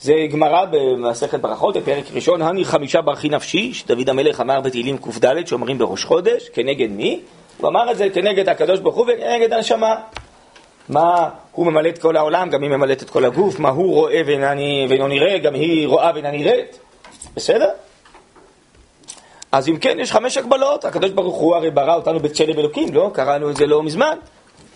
זה 0.00 0.14
גמרא 0.30 0.64
במסכת 0.70 1.40
ברכות, 1.40 1.76
בפרק 1.76 2.04
ראשון, 2.12 2.42
הני 2.42 2.64
חמישה 2.64 3.00
ברכי 3.00 3.28
נפשי, 3.28 3.74
שדוד 3.74 4.08
המלך 4.08 4.40
אמר 4.40 4.60
בתהילים 4.60 4.98
קד 4.98 5.46
שאומרים 5.46 5.78
בראש 5.78 6.04
חודש, 6.04 6.48
כנגד 6.48 6.90
מי? 6.90 7.20
הוא 7.58 7.68
אמר 7.68 7.90
את 7.92 7.96
זה 7.96 8.10
כנגד 8.10 8.48
הקדוש 8.48 8.80
ברוך 8.80 8.96
הוא 8.96 9.06
וכנגד 9.08 9.52
הנשמה. 9.52 9.94
מה 10.88 11.28
הוא 11.52 11.66
ממלא 11.66 11.88
את 11.88 11.98
כל 11.98 12.16
העולם, 12.16 12.50
גם 12.50 12.62
היא 12.62 12.70
ממלאת 12.70 13.02
את 13.02 13.10
כל 13.10 13.24
הגוף, 13.24 13.58
מה 13.58 13.68
הוא 13.68 13.94
רואה 13.94 14.22
ואינו 14.26 15.08
נראה, 15.08 15.38
גם 15.38 15.54
היא 15.54 15.88
רואה 15.88 16.10
ואינה 16.14 16.30
נראית. 16.30 16.78
בסדר? 17.36 17.68
אז 19.52 19.68
אם 19.68 19.76
כן, 19.76 19.96
יש 20.00 20.12
חמש 20.12 20.36
הגבלות. 20.36 20.84
הקדוש 20.84 21.10
ברוך 21.10 21.36
הוא 21.36 21.56
הרי 21.56 21.70
ברא 21.70 21.94
אותנו 21.94 22.20
בצלם 22.20 22.58
אלוקים, 22.58 22.94
לא? 22.94 23.10
קראנו 23.14 23.50
את 23.50 23.56
זה 23.56 23.66
לא 23.66 23.82
מזמן. 23.82 24.16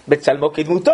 בצלמו 0.09 0.53
כדמותו. 0.53 0.93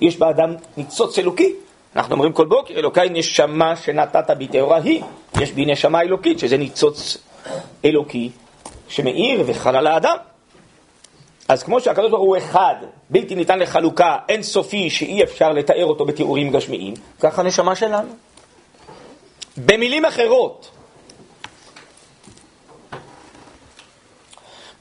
יש 0.00 0.16
באדם 0.16 0.54
ניצוץ 0.76 1.18
אלוקי. 1.18 1.52
אנחנו 1.96 2.14
אומרים 2.14 2.32
כל 2.32 2.46
בוקר, 2.46 2.74
אלוקיי 2.74 3.08
נשמה 3.10 3.76
שנתת 3.76 4.30
בי 4.30 4.46
טהורה 4.46 4.76
היא. 4.76 5.02
יש 5.40 5.52
בי 5.52 5.64
נשמה 5.64 6.00
אלוקית, 6.00 6.38
שזה 6.38 6.56
ניצוץ 6.56 7.16
אלוקי 7.84 8.30
שמאיר 8.88 9.42
וחל 9.46 9.76
על 9.76 9.86
האדם. 9.86 10.16
אז 11.48 11.62
כמו 11.62 11.80
שהקדוש 11.80 12.10
ברוך 12.10 12.22
הוא 12.22 12.36
אחד, 12.36 12.74
בלתי 13.10 13.34
ניתן 13.34 13.58
לחלוקה, 13.58 14.16
אין 14.28 14.42
סופי, 14.42 14.90
שאי 14.90 15.22
אפשר 15.22 15.52
לתאר 15.52 15.84
אותו 15.84 16.04
בתיאורים 16.04 16.50
גשמיים, 16.50 16.94
ככה 17.20 17.42
הנשמה 17.42 17.74
שלנו. 17.76 18.08
במילים 19.56 20.04
אחרות, 20.04 20.70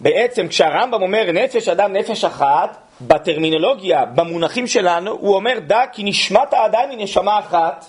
בעצם 0.05 0.47
כשהרמב"ם 0.47 1.01
אומר 1.01 1.31
נפש 1.33 1.67
אדם 1.67 1.93
נפש 1.93 2.23
אחת, 2.23 2.77
בטרמינולוגיה, 3.01 4.05
במונחים 4.05 4.67
שלנו, 4.67 5.11
הוא 5.11 5.35
אומר 5.35 5.59
דע 5.59 5.81
כי 5.91 6.03
נשמת 6.03 6.53
האדם 6.53 6.89
היא 6.89 6.97
נשמה 7.03 7.39
אחת. 7.39 7.85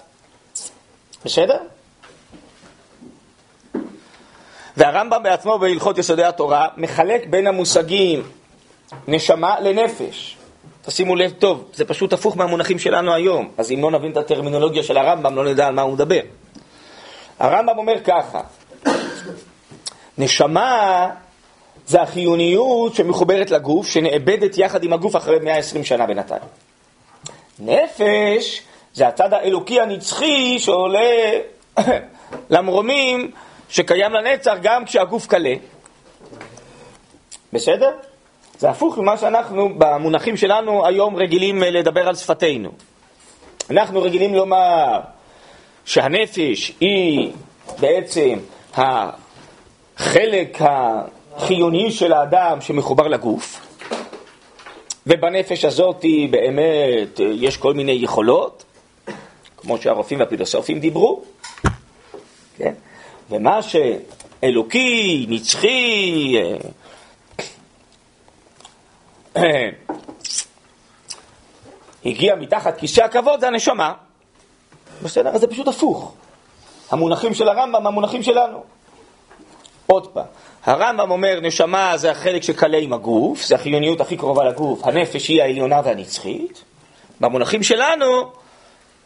בסדר? 1.25 1.59
והרמב"ם 4.77 5.23
בעצמו 5.23 5.59
בהלכות 5.59 5.99
יסודי 5.99 6.25
התורה 6.25 6.69
מחלק 6.77 7.27
בין 7.27 7.47
המושגים 7.47 8.23
נשמה 9.09 9.61
לנפש. 9.61 10.37
תשימו 10.83 11.17
לב 11.17 11.31
טוב, 11.31 11.71
זה 11.75 11.85
פשוט 11.85 12.13
הפוך 12.13 12.37
מהמונחים 12.37 12.79
שלנו 12.79 13.15
היום, 13.15 13.51
אז 13.59 13.73
אם 13.73 13.83
לא 13.83 13.91
נבין 13.91 14.13
את 14.13 14.17
הטרמינולוגיה 14.17 14.83
של 14.83 14.97
הרמב"ם 14.97 15.35
לא 15.37 15.45
נדע 15.45 15.67
על 15.67 15.75
מה 15.75 15.83
הוא 15.83 15.93
מדבר. 15.93 16.21
הרמב"ם 17.39 17.79
אומר 17.79 17.95
ככה, 18.05 18.41
נשמה 20.19 21.11
זה 21.87 22.03
החיוניות 22.03 22.95
שמחוברת 22.95 23.51
לגוף, 23.51 23.89
שנאבדת 23.89 24.59
יחד 24.59 24.85
עם 24.85 24.93
הגוף 24.93 25.17
אחרי 25.17 25.39
120 25.39 25.85
שנה 25.85 26.07
בינתיים. 26.07 26.43
נפש 27.59 28.63
זה 28.95 29.09
הצד 29.09 29.33
האלוקי 29.33 29.81
הנצחי 29.81 30.59
שעולה 30.59 31.31
למרומים 32.51 33.31
שקיים 33.69 34.13
לנצח 34.13 34.55
גם 34.63 34.85
כשהגוף 34.85 35.27
קלה. 35.27 35.55
בסדר? 37.53 37.91
זה 38.59 38.71
הפוך 38.71 38.99
ממה 38.99 39.17
שאנחנו 39.17 39.69
במונחים 39.79 40.37
שלנו 40.37 40.87
היום 40.87 41.17
רגילים 41.17 41.63
לדבר 41.63 42.09
על 42.09 42.15
שפתנו. 42.15 42.71
אנחנו 43.71 44.03
רגילים 44.03 44.35
לומר 44.35 45.01
שהנפש 45.85 46.73
היא 46.81 47.33
בעצם 47.81 48.39
החלק 48.75 50.59
חיוני 51.39 51.93
של 51.93 52.13
האדם 52.13 52.61
שמחובר 52.61 53.09
לגוף, 53.09 53.61
ובנפש 55.07 55.65
הזאת 55.65 56.05
באמת 56.31 57.21
יש 57.35 57.57
כל 57.57 57.75
מיני 57.75 57.93
יכולות, 57.93 58.65
כמו 59.57 59.79
שהרופאים 59.79 60.21
והפילוסופים 60.21 60.81
דיברו, 60.81 61.23
כן? 62.57 62.75
ומה 63.31 63.61
שאלוקי, 63.63 65.27
נצחי, 65.29 66.37
אה, 69.37 69.69
הגיע 72.05 72.35
מתחת 72.37 72.79
כיסא 72.79 73.01
הכבוד 73.01 73.41
זה 73.41 73.47
הנשמה. 73.47 73.93
בסדר? 75.03 75.29
אז 75.29 75.41
זה 75.41 75.47
פשוט 75.47 75.69
הפוך. 75.69 76.15
המונחים 76.91 77.35
של 77.35 77.49
הרמב"ם, 77.49 77.87
המונחים 77.87 78.23
שלנו. 78.23 78.65
עוד 79.87 80.07
פעם, 80.07 80.25
הרמב"ם 80.67 81.11
אומר 81.11 81.41
נשמה 81.43 81.97
זה 81.97 82.11
החלק 82.11 82.43
שקלה 82.43 82.79
עם 82.79 82.93
הגוף, 82.93 83.43
זה 83.43 83.55
החיוניות 83.55 84.01
הכי 84.01 84.17
קרובה 84.17 84.45
לגוף, 84.45 84.85
הנפש 84.85 85.29
היא 85.29 85.43
העליונה 85.43 85.81
והנצחית, 85.85 86.65
במונחים 87.21 87.63
שלנו, 87.63 88.31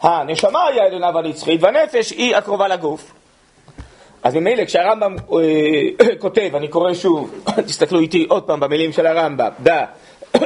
הנשמה 0.01 0.65
היא 0.65 0.81
העליונה 0.81 1.11
והנצחית, 1.15 1.63
והנפש 1.63 2.11
היא 2.11 2.37
הקרובה 2.37 2.69
לגוף. 2.69 3.13
אז 4.23 4.35
ממילא 4.35 4.65
כשהרמב"ם 4.65 5.17
אה, 5.33 6.17
כותב, 6.23 6.51
אני 6.55 6.69
קורא 6.69 6.95
שוב, 6.95 7.45
תסתכלו 7.67 8.01
איתי 8.01 8.27
עוד 8.29 8.43
פעם 8.43 8.61
במילים 8.61 8.93
של 8.93 9.07
הרמב"ם, 9.07 9.49
דע, 9.61 9.85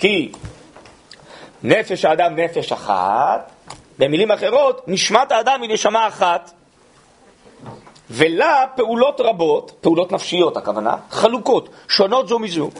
כי 0.00 0.32
נפש 1.62 2.04
האדם 2.04 2.36
נפש 2.36 2.72
אחת, 2.72 3.50
במילים 3.98 4.30
אחרות, 4.30 4.84
נשמת 4.86 5.32
האדם 5.32 5.62
היא 5.62 5.70
נשמה 5.70 6.08
אחת, 6.08 6.50
ולה 8.10 8.64
פעולות 8.76 9.20
רבות, 9.20 9.72
פעולות 9.80 10.12
נפשיות 10.12 10.56
הכוונה, 10.56 10.96
חלוקות, 11.10 11.68
שונות 11.88 12.28
זו 12.28 12.38
מזו. 12.38 12.70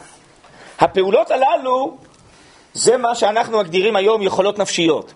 הפעולות 0.79 1.31
הללו 1.31 1.97
זה 2.73 2.97
מה 2.97 3.15
שאנחנו 3.15 3.59
מגדירים 3.59 3.95
היום 3.95 4.21
יכולות 4.21 4.59
נפשיות. 4.59 5.13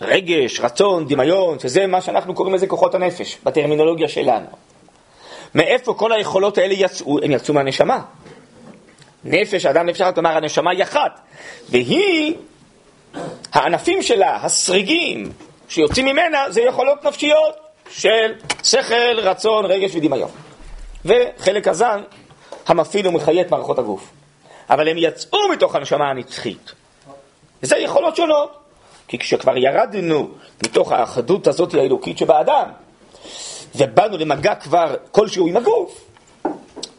רגש, 0.00 0.60
רצון, 0.60 1.06
דמיון, 1.06 1.58
שזה 1.58 1.86
מה 1.86 2.00
שאנחנו 2.00 2.34
קוראים 2.34 2.54
לזה 2.54 2.66
כוחות 2.66 2.94
הנפש, 2.94 3.38
בטרמינולוגיה 3.44 4.08
שלנו. 4.08 4.46
מאיפה 5.54 5.94
כל 5.94 6.12
היכולות 6.12 6.58
האלה 6.58 6.74
יצאו? 6.74 7.18
הם 7.22 7.30
יצאו 7.30 7.54
מהנשמה. 7.54 8.00
נפש, 9.24 9.66
אדם 9.66 9.86
נפש 9.86 10.00
אחת, 10.00 10.14
כלומר 10.14 10.36
הנשמה 10.36 10.70
היא 10.70 10.82
אחת, 10.82 11.20
והיא, 11.68 12.34
הענפים 13.52 14.02
שלה, 14.02 14.36
הסריגים 14.42 15.32
שיוצאים 15.68 16.06
ממנה, 16.06 16.50
זה 16.50 16.60
יכולות 16.60 17.04
נפשיות 17.04 17.63
של 17.96 18.32
שכל, 18.62 19.18
רצון, 19.18 19.64
רגש 19.64 19.94
ודמיון. 19.94 20.30
וחלק 21.04 21.68
הזן 21.68 22.02
המפעיל 22.66 23.08
ומחיה 23.08 23.40
את 23.40 23.50
מערכות 23.50 23.78
הגוף. 23.78 24.10
אבל 24.70 24.88
הם 24.88 24.96
יצאו 24.98 25.48
מתוך 25.52 25.74
הנשמה 25.74 26.10
הנצחית. 26.10 26.72
וזה 27.62 27.76
יכולות 27.76 28.16
שונות. 28.16 28.58
כי 29.08 29.18
כשכבר 29.18 29.56
ירדנו 29.56 30.28
מתוך 30.64 30.92
האחדות 30.92 31.46
הזאת 31.46 31.74
האלוקית 31.74 32.18
שבאדם, 32.18 32.68
ובאנו 33.74 34.18
למגע 34.18 34.54
כבר 34.54 34.94
כלשהו 35.10 35.46
עם 35.46 35.56
הגוף, 35.56 36.04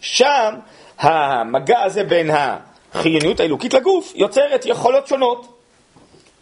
שם 0.02 0.54
המגע 1.00 1.82
הזה 1.84 2.04
בין 2.04 2.30
החיוניות 2.94 3.40
האלוקית 3.40 3.74
לגוף 3.74 4.14
יוצרת 4.16 4.66
יכולות 4.66 5.08
שונות 5.08 5.58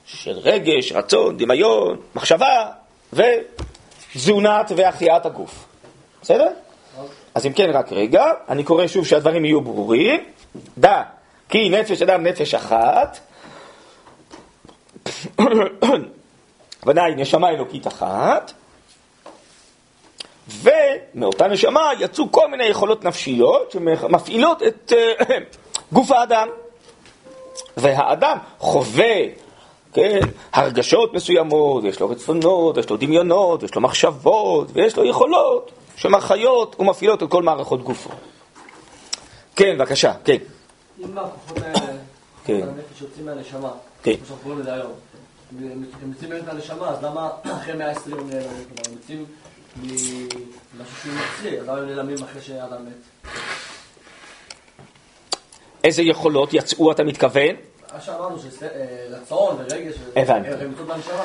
של 0.05 0.31
רגש, 0.31 0.91
רצון, 0.91 1.37
דמיון, 1.37 1.99
מחשבה 2.15 2.69
ותזונת 4.15 4.71
והחייאת 4.75 5.25
הגוף. 5.25 5.65
בסדר? 6.21 6.47
אז 7.35 7.45
אם 7.45 7.53
כן, 7.53 7.69
רק 7.73 7.91
רגע, 7.91 8.23
אני 8.49 8.63
קורא 8.63 8.87
שוב 8.87 9.05
שהדברים 9.05 9.45
יהיו 9.45 9.61
ברורים. 9.61 10.23
דע 10.77 11.01
כי 11.49 11.69
נפש 11.69 12.01
אדם 12.01 12.23
נפש 12.23 12.53
אחת, 12.53 13.19
ודאי 16.85 17.15
נשמה 17.15 17.49
אלוקית 17.49 17.87
אחת, 17.87 18.51
ומאותה 20.47 21.47
נשמה 21.47 21.89
יצאו 21.99 22.31
כל 22.31 22.47
מיני 22.47 22.65
יכולות 22.65 23.03
נפשיות 23.03 23.71
שמפעילות 23.71 24.63
את 24.63 24.91
uh, 24.91 25.33
גוף 25.93 26.11
האדם. 26.11 26.47
והאדם 27.77 28.37
חווה, 28.59 29.15
כן, 29.93 30.19
הרגשות 30.53 31.13
מסוימות, 31.13 31.83
יש 31.83 31.99
לו 31.99 32.09
רצונות, 32.09 32.77
יש 32.77 32.89
לו 32.89 32.97
דמיונות, 32.97 33.63
יש 33.63 33.75
לו 33.75 33.81
מחשבות, 33.81 34.67
ויש 34.73 34.97
לו 34.97 35.05
יכולות 35.05 35.71
שמחיות 35.95 36.75
ומפעילות 36.79 37.23
את 37.23 37.29
כל 37.29 37.43
מערכות 37.43 37.83
גופו. 37.83 38.09
כן, 39.55 39.77
בבקשה, 39.77 40.13
כן. 40.25 40.37
אם 40.99 41.17
הכוחות 41.17 41.57
האלה, 41.57 41.97
כן. 42.45 42.61
הנפש 42.63 43.01
יוצאים 43.01 43.25
מהנשמה, 43.25 43.71
כן. 44.03 44.15
כמו 44.15 44.25
שאנחנו 44.25 44.43
קוראים 44.43 44.59
לזה 44.59 44.73
היום, 44.73 44.91
הם 45.61 45.83
יוצאים 46.11 46.29
באמת 46.29 46.47
מהנשמה, 46.47 46.89
אז 46.89 47.03
למה 47.03 47.29
אחרי 47.43 47.75
120 47.75 48.17
הם 48.17 48.93
יוצאים 48.93 49.25
ממשהו 49.77 50.95
שהוא 51.01 51.13
נוצרי, 51.13 51.59
אז 51.59 51.67
למה 51.67 51.77
הם 51.77 51.87
נעלמים 51.87 52.17
אחרי 52.23 52.41
שאדם 52.41 52.85
מת? 52.85 53.29
איזה 55.83 56.01
יכולות 56.01 56.53
יצאו, 56.53 56.91
אתה 56.91 57.03
מתכוון? 57.03 57.55
מה 57.93 58.01
שאמרנו, 58.01 58.37
שרצון 58.39 59.57
אה, 59.59 59.65
ורגש, 59.65 59.95
הבנתי, 60.15 60.49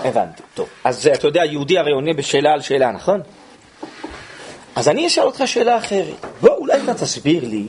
הבנתי, 0.04 0.42
טוב. 0.54 0.68
אז 0.84 1.10
אתה 1.14 1.26
יודע, 1.26 1.44
יהודי 1.44 1.78
הרי 1.78 1.92
עונה 1.92 2.12
בשאלה 2.12 2.52
על 2.52 2.60
שאלה, 2.60 2.90
נכון? 2.90 3.20
אז 4.76 4.88
אני 4.88 5.06
אשאל 5.06 5.24
אותך 5.24 5.42
שאלה 5.46 5.78
אחרת. 5.78 6.26
בוא, 6.40 6.50
אולי 6.50 6.82
אתה 6.84 6.94
תסביר 6.94 7.44
לי, 7.44 7.66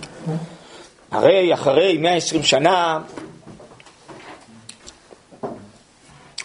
הרי 1.12 1.54
אחרי 1.54 1.98
120 1.98 2.44
שנה 2.44 3.00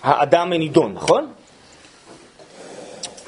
האדם 0.03 0.53
נידון, 0.53 0.93
נכון? 0.93 1.33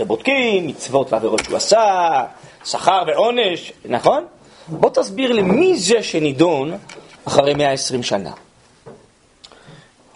ובודקים 0.01 0.67
מצוות 0.67 1.13
ועבירות 1.13 1.45
שהוא 1.45 1.57
עשה, 1.57 2.25
שכר 2.65 3.03
ועונש, 3.07 3.73
נכון? 3.85 4.27
בוא 4.69 4.91
תסביר 4.91 5.33
לי 5.33 5.43
מי 5.43 5.77
זה 5.77 6.03
שנידון 6.03 6.79
אחרי 7.25 7.55
120 7.55 8.03
שנה. 8.03 8.33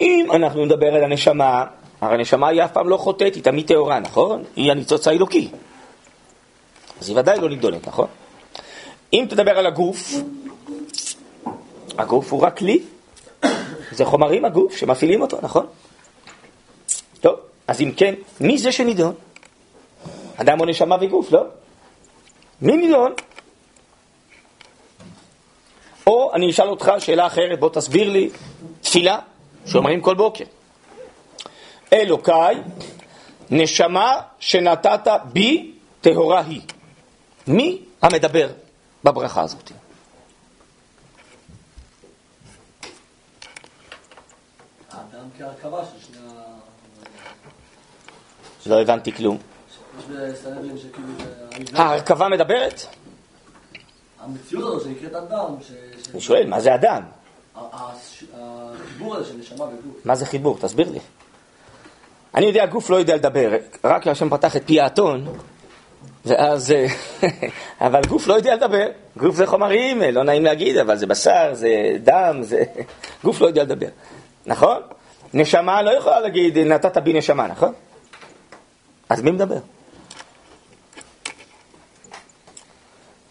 אם 0.01 0.27
אנחנו 0.31 0.65
נדבר 0.65 0.95
על 0.95 1.03
הנשמה, 1.03 1.65
הרי 2.01 2.15
הנשמה 2.15 2.47
היא 2.47 2.63
אף 2.63 2.71
פעם 2.71 2.89
לא 2.89 2.97
חוטאת, 2.97 3.35
היא 3.35 3.43
תמיד 3.43 3.67
טהורה, 3.67 3.99
נכון? 3.99 4.43
היא 4.55 4.71
הניצוץ 4.71 5.07
האלוקי. 5.07 5.49
אז 7.01 7.09
היא 7.09 7.17
ודאי 7.17 7.39
לא 7.39 7.49
נידונת, 7.49 7.87
נכון? 7.87 8.07
אם 9.13 9.25
תדבר 9.29 9.57
על 9.57 9.65
הגוף, 9.65 10.13
הגוף 11.97 12.31
הוא 12.33 12.41
רק 12.41 12.57
כלי, 12.57 12.79
זה 13.91 14.05
חומרים 14.05 14.45
הגוף 14.45 14.75
שמפעילים 14.75 15.21
אותו, 15.21 15.37
נכון? 15.41 15.65
טוב, 17.21 17.39
אז 17.67 17.81
אם 17.81 17.91
כן, 17.97 18.13
מי 18.39 18.57
זה 18.57 18.71
שנידון? 18.71 19.13
אדם 20.37 20.59
או 20.59 20.65
נשמה 20.65 20.95
וגוף, 21.01 21.31
לא? 21.31 21.43
מי 22.61 22.77
נידון? 22.77 23.13
או 26.07 26.31
אני 26.33 26.49
אשאל 26.49 26.67
אותך 26.67 26.91
שאלה 26.99 27.27
אחרת, 27.27 27.59
בוא 27.59 27.69
תסביר 27.69 28.09
לי, 28.09 28.29
תפילה 28.81 29.19
שאומרים 29.65 30.01
כל 30.01 30.15
בוקר. 30.15 30.45
אלוקיי, 31.93 32.55
נשמה 33.49 34.21
שנתת 34.39 35.07
בי, 35.33 35.71
טהורה 36.01 36.41
היא. 36.41 36.61
מי 37.47 37.83
המדבר 38.01 38.49
בברכה 39.03 39.41
הזאת? 39.41 39.71
לא 48.65 48.81
הבנתי 48.81 49.11
כלום. 49.11 49.37
ההרכבה 51.73 52.29
מדברת? 52.29 52.81
המציאות 54.19 54.75
הזו 54.75 54.85
שנקראת 54.85 55.15
אדם. 55.15 55.55
אני 56.13 56.21
שואל, 56.21 56.47
מה 56.47 56.59
זה 56.59 56.75
אדם? 56.75 57.03
החיבור 57.55 59.15
הזה 59.15 59.29
של 59.29 59.37
נשמה 59.37 59.65
וגוף. 59.65 60.05
מה 60.05 60.15
זה 60.15 60.25
חיבור? 60.25 60.57
תסביר 60.61 60.89
לי. 60.89 60.99
אני 62.35 62.45
יודע, 62.45 62.63
הגוף 62.63 62.89
לא 62.89 62.95
יודע 62.95 63.15
לדבר, 63.15 63.51
רק 63.83 64.07
השם 64.07 64.29
פתח 64.29 64.55
את 64.55 64.61
פי 64.65 64.79
האתון, 64.81 65.27
ואז... 66.25 66.71
אה, 66.71 66.87
אבל 67.87 68.01
גוף 68.07 68.27
לא 68.27 68.33
יודע 68.33 68.55
לדבר. 68.55 68.87
גוף 69.17 69.35
זה 69.35 69.47
חומרים, 69.47 70.01
לא 70.01 70.23
נעים 70.23 70.43
להגיד, 70.43 70.77
אבל 70.77 70.97
זה 70.97 71.07
בשר, 71.07 71.49
זה 71.53 71.69
דם, 72.03 72.37
זה... 72.41 72.63
גוף 73.23 73.41
לא 73.41 73.47
יודע 73.47 73.63
לדבר. 73.63 73.87
נכון? 74.45 74.81
נשמה 75.33 75.81
לא 75.81 75.91
יכולה 75.91 76.19
להגיד, 76.19 76.57
נתת 76.57 76.97
בי 76.97 77.13
נשמה, 77.13 77.47
נכון? 77.47 77.73
אז 79.09 79.21
מי 79.21 79.31
מדבר? 79.31 79.59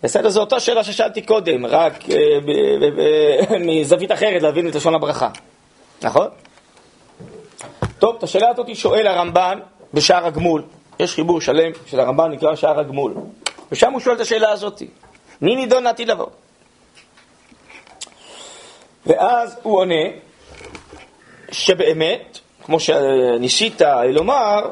בסדר, 0.03 0.29
זו 0.29 0.41
אותה 0.41 0.61
שאלה 0.61 0.85
ששאלתי 0.85 1.23
קודם, 1.23 1.67
רק 1.67 1.93
אה, 2.11 3.59
מזווית 3.67 4.13
אחרת 4.13 4.43
להבין 4.43 4.69
את 4.69 4.75
לשון 4.75 4.95
הברכה, 4.95 5.29
נכון? 6.03 6.27
טוב, 7.99 8.17
את 8.17 8.23
השאלה 8.23 8.49
הזאת 8.49 8.77
שואל 8.77 9.07
הרמב"ן 9.07 9.59
בשער 9.95 10.27
הגמול. 10.27 10.63
יש 11.01 11.15
חיבור 11.15 11.41
שלם 11.41 11.73
של 11.87 12.01
הרמב"ן 12.01 12.31
נקרא 12.31 12.55
שער 12.55 12.81
הגמול. 12.81 13.15
ושם 13.73 13.93
הוא 13.93 14.01
שואל 14.01 14.17
את 14.17 14.21
השאלה 14.21 14.51
הזאת, 14.51 14.83
מי 15.41 15.57
נידון 15.57 15.83
לעתיד 15.83 16.09
לבוא? 16.09 16.27
ואז 19.07 19.57
הוא 19.63 19.79
עונה 19.79 20.05
שבאמת, 21.53 22.39
כמו 22.65 22.81
שניסית 22.81 23.83
לומר, 24.13 24.71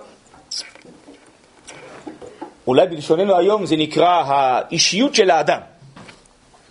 אולי 2.68 2.86
בלשוננו 2.86 3.36
היום 3.36 3.66
זה 3.66 3.76
נקרא 3.76 4.22
האישיות 4.26 5.14
של 5.14 5.30
האדם. 5.30 5.60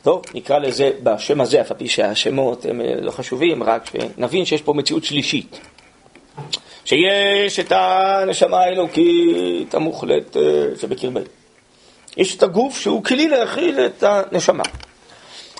טוב, 0.03 0.21
נקרא 0.33 0.57
לזה 0.57 0.91
בשם 1.03 1.41
הזה, 1.41 1.61
אף 1.61 1.71
על 1.71 1.77
פי 1.77 1.87
שהשמות 1.87 2.65
הם 2.65 2.81
אה, 2.81 2.93
לא 3.01 3.11
חשובים, 3.11 3.63
רק 3.63 3.85
שנבין 3.85 4.45
שיש 4.45 4.61
פה 4.61 4.73
מציאות 4.73 5.03
שלישית. 5.03 5.59
שיש 6.85 7.59
את 7.59 7.71
הנשמה 7.71 8.57
האלוקית 8.57 9.73
המוחלט 9.73 10.37
אה, 10.37 10.41
שבקרבנו. 10.81 11.25
יש 12.17 12.35
את 12.35 12.43
הגוף 12.43 12.79
שהוא 12.79 13.03
כלי 13.03 13.27
להכיל 13.27 13.79
את 13.79 14.03
הנשמה. 14.03 14.63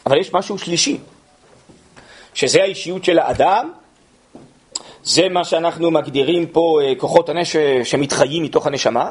אבל 0.06 0.20
יש 0.20 0.34
משהו 0.34 0.58
שלישי, 0.58 0.98
שזה 2.34 2.62
האישיות 2.62 3.04
של 3.04 3.20
האדם, 3.20 3.72
זה 5.04 5.30
מה 5.30 5.44
שאנחנו 5.44 5.92
מגדירים 5.92 6.48
פה 6.48 6.80
אה, 6.84 6.94
כוחות 6.98 7.30
הנפש 7.30 7.56
שמתחיים 7.84 8.44
מתוך 8.44 8.68
הנשמה, 8.68 9.10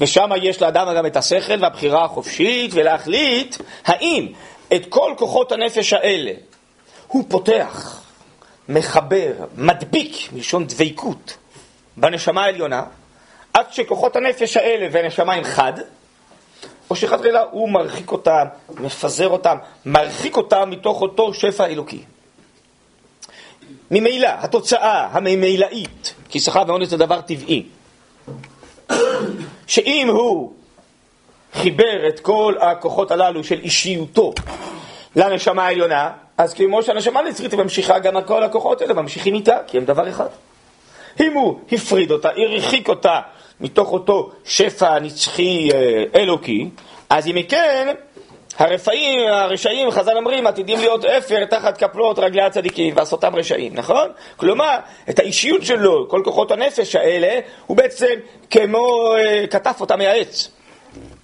ושם 0.00 0.30
יש 0.42 0.62
לאדם 0.62 0.94
גם 0.96 1.06
את 1.06 1.16
השכל 1.16 1.58
והבחירה 1.60 2.04
החופשית 2.04 2.70
ולהחליט 2.74 3.56
האם 3.84 4.28
את 4.74 4.86
כל 4.88 5.14
כוחות 5.18 5.52
הנפש 5.52 5.92
האלה 5.92 6.32
הוא 7.08 7.24
פותח, 7.28 8.02
מחבר, 8.68 9.32
מדביק, 9.56 10.32
מלשון 10.32 10.66
דביקות, 10.66 11.36
בנשמה 11.96 12.44
העליונה, 12.44 12.82
עד 13.54 13.72
שכוחות 13.72 14.16
הנפש 14.16 14.56
האלה 14.56 14.88
והנשמה 14.92 15.34
הם 15.34 15.44
חד, 15.44 15.72
או 16.90 16.96
שחלילה 16.96 17.42
הוא 17.50 17.68
מרחיק 17.68 18.12
אותם, 18.12 18.46
מפזר 18.74 19.28
אותם, 19.28 19.56
מרחיק 19.86 20.36
אותם 20.36 20.70
מתוך 20.70 21.02
אותו 21.02 21.34
שפע 21.34 21.66
אלוקי. 21.66 22.02
ממילא, 23.90 24.28
התוצאה 24.38 25.08
הממילאית, 25.12 26.14
כי 26.28 26.40
שכר 26.40 26.62
ועונש 26.66 26.88
זה 26.88 26.96
דבר 26.96 27.20
טבעי, 27.20 27.66
שאם 29.66 30.08
הוא 30.10 30.52
חיבר 31.54 32.08
את 32.08 32.20
כל 32.20 32.54
הכוחות 32.60 33.10
הללו 33.10 33.44
של 33.44 33.60
אישיותו 33.60 34.32
לנשמה 35.16 35.66
העליונה, 35.66 36.10
אז 36.38 36.54
כמו 36.54 36.82
שהנשמה 36.82 37.20
הנצרית 37.20 37.54
ממשיכה, 37.54 37.98
גם 37.98 38.22
כל 38.26 38.42
הכוחות 38.42 38.80
האלה 38.80 38.94
ממשיכים 38.94 39.34
איתה, 39.34 39.56
כי 39.66 39.78
הם 39.78 39.84
דבר 39.84 40.08
אחד. 40.08 40.26
אם 41.20 41.32
הוא 41.32 41.58
הפריד 41.72 42.10
אותה, 42.10 42.28
הרחיק 42.36 42.88
אותה 42.88 43.20
מתוך 43.60 43.92
אותו 43.92 44.30
שפע 44.44 44.98
נצחי 44.98 45.70
אה, 45.72 46.04
אלוקי, 46.14 46.68
אז 47.10 47.26
אם 47.26 47.36
כן, 47.48 47.94
הרפאים, 48.58 49.28
הרשעים, 49.28 49.90
חז"ל 49.90 50.16
אומרים, 50.16 50.46
עתידים 50.46 50.78
להיות 50.78 51.04
אפר 51.04 51.44
תחת 51.44 51.78
כפלות 51.78 52.18
רגלי 52.18 52.42
הצדיקים 52.42 52.96
ועשותם 52.96 53.36
רשעים, 53.36 53.74
נכון? 53.74 54.08
כלומר, 54.36 54.76
את 55.10 55.18
האישיות 55.18 55.64
שלו, 55.64 56.08
כל 56.08 56.20
כוחות 56.24 56.50
הנפש 56.50 56.96
האלה, 56.96 57.40
הוא 57.66 57.76
בעצם 57.76 58.14
כמו 58.50 59.12
אה, 59.16 59.46
כתף 59.46 59.76
אותם 59.80 59.98
מהעץ. 59.98 60.50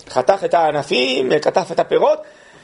חתך 0.09 0.45
את 0.45 0.55
הענפים, 0.55 1.38
כתף 1.43 1.73
את 1.73 1.81
הפירות, 1.81 2.19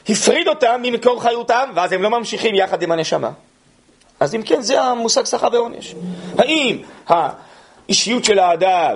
הפריד 0.08 0.48
אותם 0.48 0.80
ממקור 0.82 1.22
חיותם, 1.22 1.70
ואז 1.74 1.92
הם 1.92 2.02
לא 2.02 2.10
ממשיכים 2.10 2.54
יחד 2.54 2.82
עם 2.82 2.92
הנשמה. 2.92 3.30
אז 4.20 4.34
אם 4.34 4.42
כן, 4.42 4.62
זה 4.62 4.82
המושג 4.82 5.24
שכר 5.24 5.48
ועונש. 5.52 5.94
האם 6.38 6.78
האישיות 7.08 8.24
של 8.24 8.38
האדם 8.38 8.94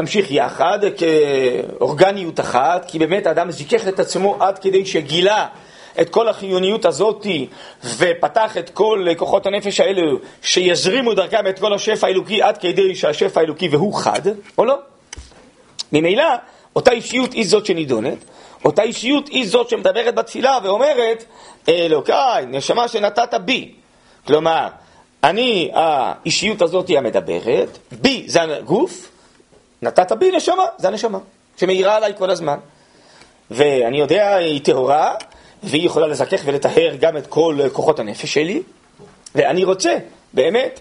תמשיך 0.00 0.30
יחד 0.30 0.78
כאורגניות 0.96 2.40
אחת, 2.40 2.84
כי 2.88 2.98
באמת 2.98 3.26
האדם 3.26 3.50
זיכך 3.50 3.88
את 3.88 4.00
עצמו 4.00 4.36
עד 4.40 4.58
כדי 4.58 4.86
שגילה 4.86 5.46
את 6.00 6.10
כל 6.10 6.28
החיוניות 6.28 6.84
הזאת 6.84 7.26
ופתח 7.96 8.56
את 8.56 8.70
כל 8.70 9.06
כוחות 9.16 9.46
הנפש 9.46 9.80
האלו 9.80 10.18
שיזרימו 10.42 11.14
דרכם 11.14 11.46
את 11.48 11.58
כל 11.58 11.74
השפע 11.74 12.06
האלוקי 12.06 12.42
עד 12.42 12.58
כדי 12.58 12.94
שהשפע 12.94 13.40
האלוקי 13.40 13.68
והוא 13.68 13.94
חד, 13.94 14.20
או 14.58 14.64
לא? 14.64 14.76
ממילא, 15.92 16.24
אותה 16.76 16.90
אישיות 16.90 17.32
היא 17.32 17.46
זאת 17.46 17.66
שנידונת, 17.66 18.18
אותה 18.64 18.82
אישיות 18.82 19.28
היא 19.28 19.48
זאת 19.48 19.68
שמדברת 19.68 20.14
בתפילה 20.14 20.58
ואומרת, 20.64 21.24
אלוקיי, 21.68 22.46
נשמה 22.46 22.88
שנתת 22.88 23.34
בי. 23.34 23.72
כלומר, 24.26 24.68
אני, 25.24 25.70
האישיות 25.74 26.62
הזאת 26.62 26.90
המדברת, 26.96 27.78
בי 27.92 28.24
זה 28.26 28.42
הגוף, 28.42 29.09
נתת 29.82 30.12
בי 30.12 30.30
נשמה, 30.30 30.64
זה 30.78 30.88
הנשמה, 30.88 31.18
שמאירה 31.56 31.96
עליי 31.96 32.12
כל 32.18 32.30
הזמן. 32.30 32.56
ואני 33.50 34.00
יודע, 34.00 34.34
היא 34.34 34.60
טהורה, 34.64 35.14
והיא 35.62 35.86
יכולה 35.86 36.06
לזכך 36.06 36.40
ולטהר 36.44 36.96
גם 37.00 37.16
את 37.16 37.26
כל 37.26 37.58
כוחות 37.72 37.98
הנפש 37.98 38.34
שלי, 38.34 38.62
ואני 39.34 39.64
רוצה, 39.64 39.96
באמת, 40.32 40.80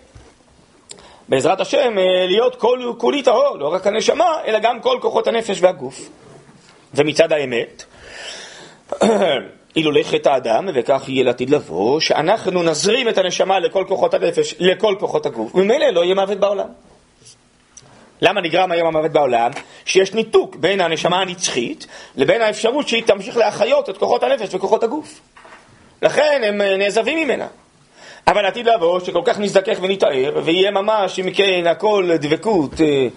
בעזרת 1.29 1.61
השם, 1.61 1.97
אה, 1.97 2.25
להיות 2.27 2.55
כל 2.55 2.93
כולי 2.97 3.23
טהור, 3.23 3.57
לא 3.57 3.67
רק 3.67 3.87
הנשמה, 3.87 4.37
אלא 4.45 4.59
גם 4.59 4.79
כל 4.79 4.97
כוחות 5.01 5.27
הנפש 5.27 5.61
והגוף. 5.61 6.09
ומצד 6.93 7.31
האמת, 7.31 7.83
אילולא 9.75 10.03
חטא 10.03 10.29
האדם, 10.29 10.69
וכך 10.73 11.03
יהיה 11.07 11.23
לעתיד 11.23 11.49
לבוא, 11.49 11.99
שאנחנו 11.99 12.63
נזרים 12.63 13.09
את 13.09 13.17
הנשמה 13.17 13.59
לכל 13.59 13.85
כוחות 13.87 14.13
הנפש, 14.13 14.55
לכל 14.59 14.95
כוחות 14.99 15.25
הגוף, 15.25 15.55
וממילא 15.55 15.89
לא 15.89 16.03
יהיה 16.03 16.15
מוות 16.15 16.39
בעולם. 16.39 16.67
למה 18.21 18.41
נגרם 18.41 18.71
היום 18.71 18.87
המוות 18.87 19.11
בעולם? 19.11 19.51
שיש 19.85 20.13
ניתוק 20.13 20.55
בין 20.55 20.81
הנשמה 20.81 21.21
הנצחית 21.21 21.87
לבין 22.15 22.41
האפשרות 22.41 22.87
שהיא 22.87 23.03
תמשיך 23.03 23.37
להחיות 23.37 23.89
את 23.89 23.97
כוחות 23.97 24.23
הנפש 24.23 24.55
וכוחות 24.55 24.83
הגוף. 24.83 25.19
לכן 26.01 26.41
הם 26.45 26.61
אה, 26.61 26.77
נעזבים 26.77 27.19
ממנה. 27.19 27.47
אבל 28.27 28.45
עתיד 28.45 28.67
לבוא 28.67 28.99
שכל 28.99 29.21
כך 29.25 29.39
נזדכך 29.39 29.77
ונתאר, 29.81 30.41
ויהיה 30.45 30.71
ממש, 30.71 31.19
אם 31.19 31.31
כן, 31.33 31.67
הכל 31.67 32.09
דבקות 32.19 32.71
אה, 32.81 33.07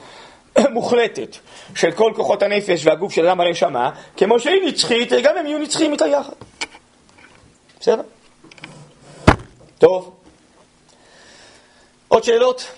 מוחלטת 0.71 1.37
של 1.75 1.91
כל 1.91 2.13
כוחות 2.17 2.43
הנפש 2.43 2.87
והגוף 2.87 3.13
של 3.13 3.27
אדם 3.27 3.41
הנשמה, 3.41 3.91
כמו 4.17 4.41
שהיא 4.41 4.67
נצחית, 4.67 5.13
גם 5.23 5.37
הם 5.37 5.47
יהיו 5.47 5.59
נצחיים 5.59 5.93
איתה 5.93 6.07
יחד. 6.07 6.33
בסדר? 7.81 8.03
טוב. 9.79 10.15
עוד 12.09 12.25
שאלות? 12.25 12.73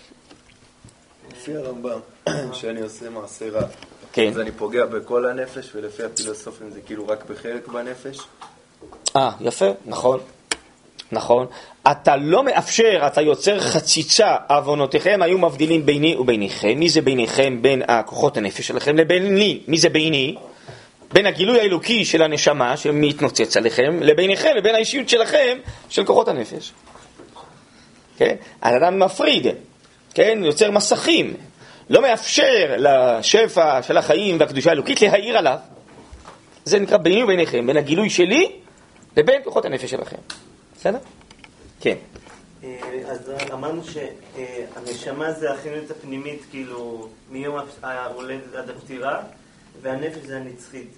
לפי 1.32 1.56
הרמב"ם, 1.56 1.98
כשאני 2.52 2.80
עושה 2.80 3.10
מעשה 3.10 3.50
רע, 3.50 3.62
כן. 4.12 4.28
אז 4.28 4.38
אני 4.38 4.52
פוגע 4.52 4.86
בכל 4.86 5.26
הנפש, 5.26 5.70
ולפי 5.74 6.02
הפילוסופים 6.02 6.70
זה 6.70 6.80
כאילו 6.86 7.08
רק 7.08 7.24
בחלק 7.30 7.68
בנפש? 7.68 8.18
אה, 9.16 9.30
יפה, 9.40 9.70
נכון. 9.86 10.20
נכון. 11.12 11.46
אתה 11.90 12.16
לא 12.16 12.44
מאפשר, 12.44 13.02
אתה 13.06 13.20
יוצר 13.20 13.60
חציצה, 13.60 14.36
עוונותיכם 14.48 15.20
היו 15.22 15.38
מבדילים 15.38 15.86
ביני 15.86 16.16
וביניכם. 16.16 16.74
מי 16.76 16.88
זה 16.88 17.00
ביניכם 17.00 17.62
בין 17.62 17.82
הכוחות 17.88 18.36
הנפש 18.36 18.66
שלכם 18.66 18.96
לביני? 18.96 19.60
מי 19.68 19.78
זה 19.78 19.88
ביני? 19.88 20.36
בין 21.12 21.26
הגילוי 21.26 21.60
האלוקי 21.60 22.04
של 22.04 22.22
הנשמה 22.22 22.76
שמתנוצץ 22.76 23.56
עליכם, 23.56 23.98
לביניכם 24.02 24.50
לבין 24.56 24.74
האישיות 24.74 25.08
שלכם 25.08 25.58
של 25.88 26.04
כוחות 26.04 26.28
הנפש. 26.28 26.72
כן? 28.16 28.34
האדם 28.62 28.98
מפריד, 28.98 29.46
כן? 30.14 30.38
יוצר 30.42 30.70
מסכים, 30.70 31.34
לא 31.90 32.02
מאפשר 32.02 32.76
לשפע 32.78 33.82
של 33.82 33.96
החיים 33.96 34.36
והקדושה 34.40 34.70
האלוקית 34.70 35.02
להעיר 35.02 35.38
עליו. 35.38 35.58
זה 36.64 36.78
נקרא 36.78 36.96
ביני 36.96 37.22
וביניכם, 37.22 37.66
בין 37.66 37.76
הגילוי 37.76 38.10
שלי 38.10 38.52
לבין 39.16 39.40
כוחות 39.44 39.64
הנפש 39.64 39.90
שלכם. 39.90 40.16
בסדר? 40.76 40.98
כן. 41.80 41.94
אה, 42.64 42.78
אז 43.10 43.30
אמרנו 43.52 43.82
שהנשמה 43.84 45.32
זה 45.32 45.52
החינוך 45.52 45.90
הפנימית, 45.90 46.42
כאילו, 46.50 47.08
מיום 47.30 47.58
ההולדת 47.82 48.54
עד 48.54 48.70
הפטירה, 48.70 49.22
והנפש 49.82 50.26
זה 50.26 50.36
הנצחית. 50.36 50.88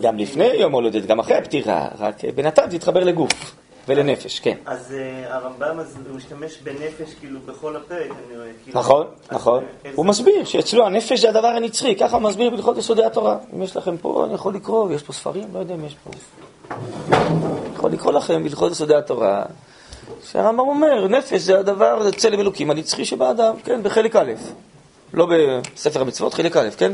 גם 0.00 0.18
לפני 0.18 0.46
יום 0.46 0.72
הולדת, 0.72 1.06
גם 1.06 1.18
אחרי 1.18 1.36
הפטירה, 1.36 1.88
רק 1.98 2.24
בינתיים 2.34 2.70
זה 2.70 2.76
יתחבר 2.76 3.04
לגוף 3.04 3.54
ולנפש, 3.88 4.40
כן. 4.40 4.56
אז 4.66 4.94
אה, 4.94 5.34
הרמב"ם, 5.34 5.78
הוא 6.08 6.16
משתמש 6.16 6.58
בנפש 6.62 7.14
כאילו 7.20 7.40
בכל 7.46 7.76
הפרק, 7.76 8.10
אני 8.10 8.36
רואה. 8.36 8.48
כאילו, 8.64 8.80
נכון, 8.80 9.06
נכון. 9.32 9.64
הוא 9.94 10.06
מסביר 10.06 10.44
שאצלו 10.44 10.86
הנפש 10.86 11.20
זה 11.20 11.28
הדבר 11.28 11.46
הנצחי, 11.46 11.96
ככה 11.96 12.16
הוא 12.16 12.22
מסביר 12.22 12.50
בהלכות 12.50 12.78
יסודי 12.78 13.04
התורה. 13.04 13.36
אם 13.54 13.62
יש 13.62 13.76
לכם 13.76 13.96
פה, 13.96 14.24
אני 14.24 14.34
יכול 14.34 14.54
לקרוא, 14.54 14.92
יש 14.92 15.02
פה 15.02 15.12
ספרים, 15.12 15.48
לא 15.54 15.58
יודע 15.58 15.74
אם 15.74 15.84
יש 15.84 15.96
פה. 16.04 16.10
אני 16.70 17.74
יכול 17.74 17.90
לקרוא 17.90 18.12
לכם 18.12 18.42
בהלכות 18.42 18.72
יסודי 18.72 18.94
התורה, 18.94 19.42
שהרמב"ם 20.24 20.60
אומר, 20.60 21.08
נפש 21.08 21.40
זה 21.40 21.58
הדבר, 21.58 22.02
זה 22.02 22.12
צלם 22.12 22.40
אלוקים 22.40 22.70
הנצחי 22.70 23.04
שבאדם, 23.04 23.54
כן, 23.64 23.82
בחלק 23.82 24.16
א', 24.16 24.32
לא 25.12 25.26
בספר 25.26 26.00
המצוות, 26.00 26.34
חלק 26.34 26.56
א', 26.56 26.68
כן, 26.76 26.92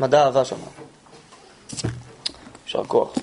במדע 0.00 0.24
אהבה 0.24 0.44
שם. 0.44 0.56
יישר 2.66 2.84
כוח. 2.84 3.14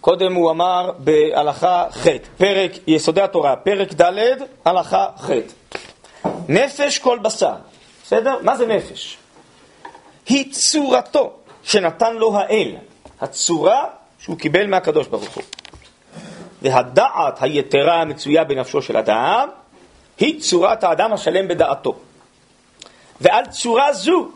קודם 0.00 0.34
הוא 0.34 0.50
אמר 0.50 0.90
בהלכה 0.98 1.86
ח', 1.90 2.06
פרק 2.36 2.72
יסודי 2.86 3.20
התורה, 3.20 3.56
פרק 3.56 3.92
ד', 4.00 4.18
הלכה 4.64 5.06
ח'. 5.16 5.30
נפש 6.48 6.98
כל 6.98 7.18
בשר, 7.18 7.54
בסדר? 8.04 8.38
מה 8.42 8.56
זה 8.56 8.66
נפש? 8.66 9.23
היא 10.26 10.52
צורתו 10.52 11.32
שנתן 11.62 12.16
לו 12.16 12.36
האל, 12.38 12.76
הצורה 13.20 13.84
שהוא 14.18 14.38
קיבל 14.38 14.66
מהקדוש 14.66 15.06
ברוך 15.06 15.34
הוא. 15.34 15.44
והדעת 16.62 17.42
היתרה 17.42 18.00
המצויה 18.00 18.44
בנפשו 18.44 18.82
של 18.82 18.96
אדם 18.96 19.48
היא 20.18 20.40
צורת 20.40 20.84
האדם 20.84 21.12
השלם 21.12 21.48
בדעתו. 21.48 21.94
ועל 23.20 23.46
צורה 23.46 23.92
זו, 23.92 24.28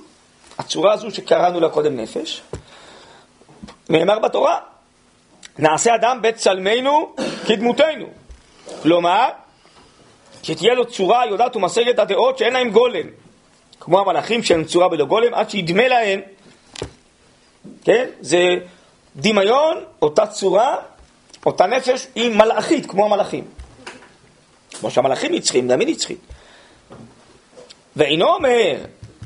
הצורה 0.59 0.93
הזו 0.93 1.11
שקראנו 1.11 1.61
לה 1.61 1.69
קודם 1.69 1.97
נפש, 1.97 2.43
נאמר 3.89 4.19
בתורה, 4.19 4.59
נעשה 5.59 5.95
אדם 5.95 6.23
בצלמנו 6.23 7.15
כדמותנו. 7.47 8.07
כלומר, 8.83 9.29
שתהיה 10.43 10.75
לו 10.75 10.85
צורה 10.85 11.27
יודעת 11.27 11.57
ומשגת 11.57 11.99
הדעות 11.99 12.39
שאין 12.39 12.53
להם 12.53 12.71
גולם. 12.71 13.07
כמו 13.89 14.01
המלאכים 14.01 14.43
שאין 14.43 14.65
צורה 14.65 14.89
בלא 14.89 15.05
גולם, 15.05 15.35
עד 15.35 15.51
שידמה 15.51 15.89
להם. 15.89 16.21
כן? 17.85 18.07
זה 18.21 18.57
דמיון, 19.17 19.85
אותה 20.03 20.27
צורה, 20.27 20.77
אותה 21.47 21.67
נפש, 21.67 22.07
היא 22.15 22.31
מלאכית, 22.31 22.87
כמו 22.87 23.05
המלאכים. 23.05 23.45
כמו 24.81 24.91
שהמלאכים 24.91 25.35
נצחים, 25.35 25.69
גם 25.69 25.81
היא 25.81 25.89
נצחית. 25.89 26.19
ואינו 27.97 28.27
אומר 28.27 28.77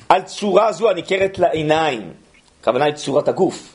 על 0.08 0.22
צורה 0.22 0.72
זו 0.72 0.90
הניכרת 0.90 1.38
לעיניים, 1.38 2.12
הכוונה 2.60 2.84
היא 2.84 2.94
צורת 2.94 3.28
הגוף, 3.28 3.74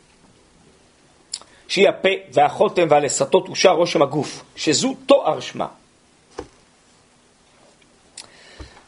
שהיא 1.67 1.89
הפה 1.89 2.09
והחותם 2.31 2.87
והלסתות 2.89 3.47
אושר 3.49 3.71
רושם 3.71 4.01
הגוף, 4.01 4.43
שזו 4.55 4.95
תואר 5.05 5.39
שמה. 5.39 5.67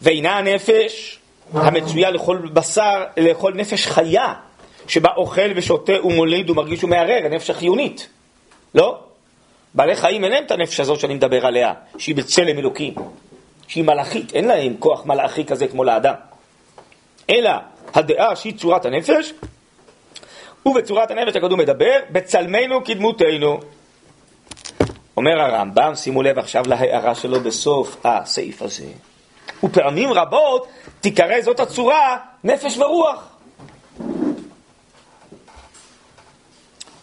ואינה 0.02 0.38
הנפש 0.38 1.19
המצויה 1.54 2.12
לכל 2.12 2.38
בשר, 2.54 3.04
לכל 3.18 3.54
נפש 3.54 3.88
חיה, 3.88 4.34
שבה 4.88 5.10
אוכל 5.18 5.52
ושותה 5.56 5.94
ומוליד 6.04 6.50
ומרגיש 6.50 6.84
ומערער, 6.84 7.26
הנפש 7.26 7.50
החיונית. 7.50 8.08
לא? 8.76 9.00
בעלי 9.74 9.96
חיים 9.96 10.24
אין 10.24 10.32
להם 10.32 10.44
את 10.44 10.52
הנפש 10.52 10.80
הזאת 10.80 11.00
שאני 11.00 11.14
מדבר 11.14 11.46
עליה, 11.46 11.74
שהיא 11.98 12.16
בצלם 12.16 12.58
אלוקים, 12.58 12.94
שהיא 13.68 13.84
מלאכית, 13.84 14.34
אין 14.34 14.48
להם 14.48 14.76
כוח 14.80 15.06
מלאכי 15.06 15.46
כזה 15.46 15.68
כמו 15.68 15.84
לאדם. 15.84 16.14
אלא 17.30 17.52
הדעה 17.94 18.36
שהיא 18.36 18.58
צורת 18.58 18.86
הנפש, 18.86 19.34
ובצורת 20.66 21.12
הנפש 21.12 21.36
הקדום 21.36 21.60
מדבר, 21.60 22.00
בצלמנו 22.12 22.84
כדמותנו. 22.84 23.60
אומר 25.18 25.42
הרמב"ם, 25.42 25.96
שימו 25.96 26.24
לב 26.24 26.40
עכשיו 26.40 26.64
להערה 26.68 27.16
שלו 27.16 27.40
בסוף 27.40 27.98
הסעיף 28.04 28.62
הזה. 28.62 28.86
ופעמים 29.64 30.14
רבות 30.14 30.68
תיקרא 31.02 31.42
זאת 31.42 31.60
הצורה 31.60 32.18
נפש 32.44 32.78
ורוח. 32.78 33.28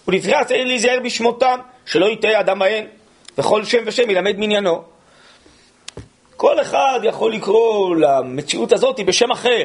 ולפני 0.09 0.33
צריך 0.47 0.67
להיזהר 0.67 0.99
בשמותם, 1.05 1.59
שלא 1.87 2.07
יטעה 2.07 2.41
אדם 2.41 2.59
בהן, 2.59 2.87
וכל 3.39 3.65
שם 3.65 3.79
ושם 3.87 4.11
ילמד 4.11 4.37
מניינו. 4.39 4.83
כל 6.37 6.61
אחד 6.61 7.01
יכול 7.03 7.33
לקרוא 7.33 7.97
למציאות 7.97 8.73
הזאת 8.73 9.01
בשם 9.01 9.31
אחר. 9.31 9.65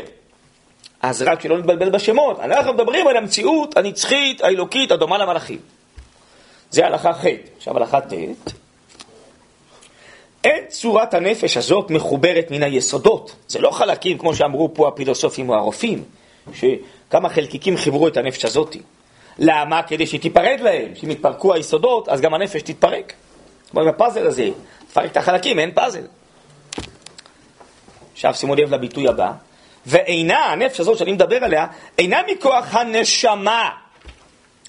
אז 1.01 1.21
רק 1.21 1.41
שלא 1.41 1.57
נתבלבל 1.57 1.89
בשמות, 1.89 2.39
אנחנו 2.39 2.73
מדברים 2.73 3.07
על 3.07 3.17
המציאות 3.17 3.77
הנצחית, 3.77 4.43
האלוקית, 4.43 4.91
הדומה 4.91 5.17
למלאכים. 5.17 5.59
זה 6.71 6.85
הלכה 6.85 7.13
ח'. 7.13 7.25
עכשיו 7.57 7.77
הלכה 7.77 8.01
ט'. 8.01 8.13
אין 10.43 10.65
צורת 10.67 11.13
הנפש 11.13 11.57
הזאת 11.57 11.89
מחוברת 11.89 12.51
מן 12.51 12.63
היסודות. 12.63 13.35
זה 13.47 13.59
לא 13.59 13.71
חלקים, 13.71 14.17
כמו 14.17 14.35
שאמרו 14.35 14.73
פה 14.73 14.87
הפילוסופים 14.87 15.49
או 15.49 15.55
הרופאים, 15.55 16.03
שכמה 16.53 17.29
חלקיקים 17.29 17.77
חיברו 17.77 18.07
את 18.07 18.17
הנפש 18.17 18.45
הזאת. 18.45 18.75
למה? 19.39 19.83
כדי 19.83 20.07
שתיפרד 20.07 20.59
להם. 20.59 20.93
כשהם 20.93 21.11
יתפרקו 21.11 21.53
היסודות, 21.53 22.09
אז 22.09 22.21
גם 22.21 22.33
הנפש 22.33 22.61
תתפרק. 22.61 23.13
כמו 23.71 23.81
עם 23.81 23.87
הפאזל 23.87 24.27
הזה, 24.27 24.49
תפרק 24.87 25.11
את 25.11 25.17
החלקים, 25.17 25.59
אין 25.59 25.71
פאזל. 25.71 26.03
עכשיו 28.13 28.33
שימו 28.33 28.55
לב 28.55 28.73
לביטוי 28.73 29.07
הבא, 29.07 29.31
ואינה, 29.85 30.45
הנפש 30.45 30.79
הזאת 30.79 30.97
שאני 30.97 31.11
מדבר 31.13 31.43
עליה, 31.43 31.67
אינה 31.99 32.21
מכוח 32.31 32.75
הנשמה, 32.75 33.69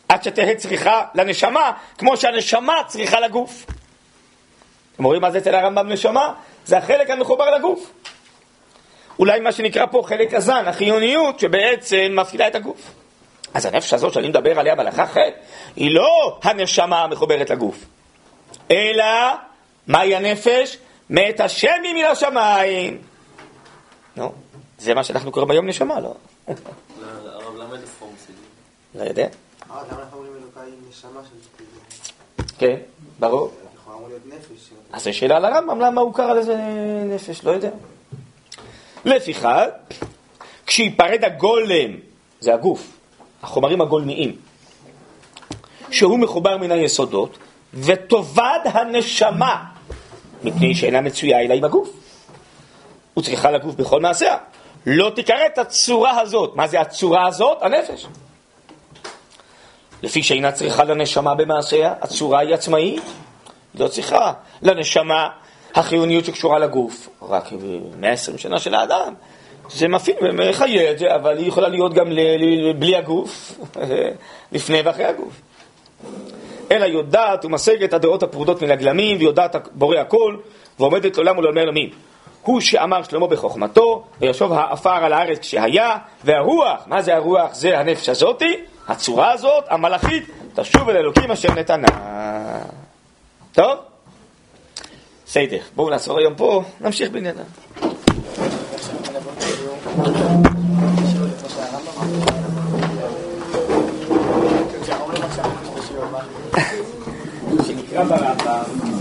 עד 0.09 0.23
שתהא 0.23 0.55
צריכה 0.55 1.05
לנשמה, 1.15 1.73
כמו 1.99 2.17
שהנשמה 2.17 2.75
צריכה 2.87 3.21
לגוף. 3.21 3.67
אתם 5.03 5.07
רואים 5.07 5.23
מה 5.23 5.31
זה 5.31 5.39
אצל 5.39 5.55
הרמב"ם 5.55 5.89
נשמה? 5.89 6.35
זה 6.67 6.79
החלק 6.79 7.11
המחובר 7.11 7.51
לגוף. 7.51 7.93
אולי 9.19 9.41
מה 9.41 9.53
שנקרא 9.53 9.87
פה 9.87 10.03
חלק 10.07 10.35
הזן, 10.35 10.65
החיוניות 10.67 11.41
שבעצם 11.41 12.17
מפעילה 12.21 12.49
את 12.49 12.55
הגוף. 12.55 12.91
אז 13.55 13.67
הנפש 13.67 13.93
הזאת 13.93 14.13
שאני 14.13 14.29
מדבר 14.29 14.59
עליה 14.59 14.75
בהלכה 14.75 15.07
ח' 15.07 15.17
היא 15.77 15.95
לא 15.95 16.39
הנשמה 16.43 17.03
המחוברת 17.03 17.51
לגוף, 17.51 17.77
אלא 18.71 19.05
מהי 19.87 20.17
הנפש? 20.17 20.79
מאת 21.11 21.41
השמי 21.41 21.93
מן 21.95 22.05
השמיים. 22.05 22.99
נו, 24.17 24.33
זה 24.79 24.95
מה 24.95 25.05
שאנחנו 25.05 25.33
קוראים 25.33 25.51
היום 25.51 25.69
נשמה, 25.69 26.01
לא? 26.01 26.15
הרב, 26.49 27.57
למה 27.57 27.75
אין 27.75 27.87
פורמסילי? 27.99 28.39
לא 28.95 29.05
יודע. 29.05 29.27
למה 29.71 29.81
אנחנו 29.81 30.19
אומרים 30.19 30.33
אלוקאי 30.43 30.71
נשמה 30.89 31.21
של 31.31 31.65
כן, 32.59 32.77
ברור. 33.19 33.62
נפש. 34.27 34.71
אז 34.93 35.05
זו 35.05 35.15
שאלה 35.15 35.39
לרמב"ם, 35.39 35.81
למה 35.81 36.01
הוא 36.01 36.15
קרא 36.15 36.35
לזה 36.35 36.57
נפש? 37.05 37.45
לא 37.45 37.51
יודע. 37.51 37.71
לפיכך, 39.05 39.65
כשיפרד 40.67 41.25
הגולם, 41.25 41.97
זה 42.41 42.55
הגוף, 42.55 42.99
החומרים 43.43 43.81
הגולמיים, 43.81 44.37
שהוא 45.91 46.19
מחובר 46.19 46.57
מן 46.57 46.73
היסודות, 46.73 47.39
ותאבד 47.75 48.59
הנשמה, 48.65 49.65
מפני 50.45 50.75
שאינה 50.75 51.01
מצויה 51.01 51.41
אלא 51.41 51.55
עם 51.55 51.65
הגוף. 51.65 51.91
הוא 53.15 53.25
צריכה 53.25 53.51
לגוף 53.51 53.75
בכל 53.75 54.01
מעשיה. 54.01 54.37
לא 54.87 55.13
תקרא 55.17 55.47
את 55.47 55.59
הצורה 55.59 56.21
הזאת. 56.21 56.57
מה 56.57 56.69
זה 56.69 56.81
הצורה 56.81 57.27
הזאת? 57.27 57.59
הנפש. 57.61 58.07
לפי 60.03 60.23
שאינה 60.23 60.53
צריכה 60.53 60.85
לנשמה 60.85 61.35
במעשיה, 61.35 61.95
הצורה 62.01 62.39
היא 62.39 62.55
עצמאית, 62.55 63.03
לא 63.75 63.89
צריכה 63.89 64.33
לנשמה 64.63 65.29
החיוניות 65.75 66.25
שקשורה 66.25 66.59
לגוף. 66.59 67.09
רק 67.23 67.53
ב-120 67.53 68.39
שנה 68.39 68.59
של 68.59 68.75
האדם, 68.75 69.15
זה 69.71 69.89
מפעיל 69.89 70.17
ומחיה 70.23 70.91
את 70.91 70.99
זה, 70.99 71.15
אבל 71.15 71.39
היא 71.39 71.49
יכולה 71.49 71.69
להיות 71.69 71.95
גם 71.95 72.07
בלי 72.79 72.97
הגוף, 72.97 73.59
לפני 74.53 74.83
ואחרי 74.83 75.05
הגוף. 75.05 75.41
אלא 76.71 76.85
יודעת 76.85 77.45
ומשגת 77.45 77.93
הדעות 77.93 78.23
הפרודות 78.23 78.63
מן 78.63 78.71
הגלמים, 78.71 79.17
ויודעת 79.19 79.57
בורא 79.73 79.97
הכל, 79.97 80.37
ועומדת 80.79 81.17
לעולם 81.17 81.39
ולעולמי 81.39 81.61
עולמים. 81.61 81.91
הוא 82.43 82.61
שאמר 82.61 83.03
שלמה 83.03 83.27
בחוכמתו, 83.27 84.05
וישוב 84.21 84.53
העפר 84.53 84.91
על 85.05 85.13
הארץ 85.13 85.39
כשהיה, 85.39 85.97
והרוח, 86.25 86.83
מה 86.87 87.03
זה 87.03 87.15
הרוח? 87.17 87.55
זה 87.55 87.79
הנפש 87.79 88.09
הזאתי, 88.09 88.57
הצורה 88.89 89.33
הזאת, 89.33 89.65
המלאכית, 89.69 90.25
תשוב 90.55 90.89
אל 90.89 90.97
אלוקים 90.97 91.31
אשר 91.31 91.55
נתנה. 91.55 91.89
טוב? 93.53 93.79
בסדר, 95.27 95.59
בואו 95.75 95.91
נעצור 95.91 96.19
היום 96.19 96.35
פה, 96.35 96.63
נמשיך 96.81 97.11
בעניינה. 97.11 97.43
שנקרא 107.67 108.05
ברמב"ם 108.05 108.92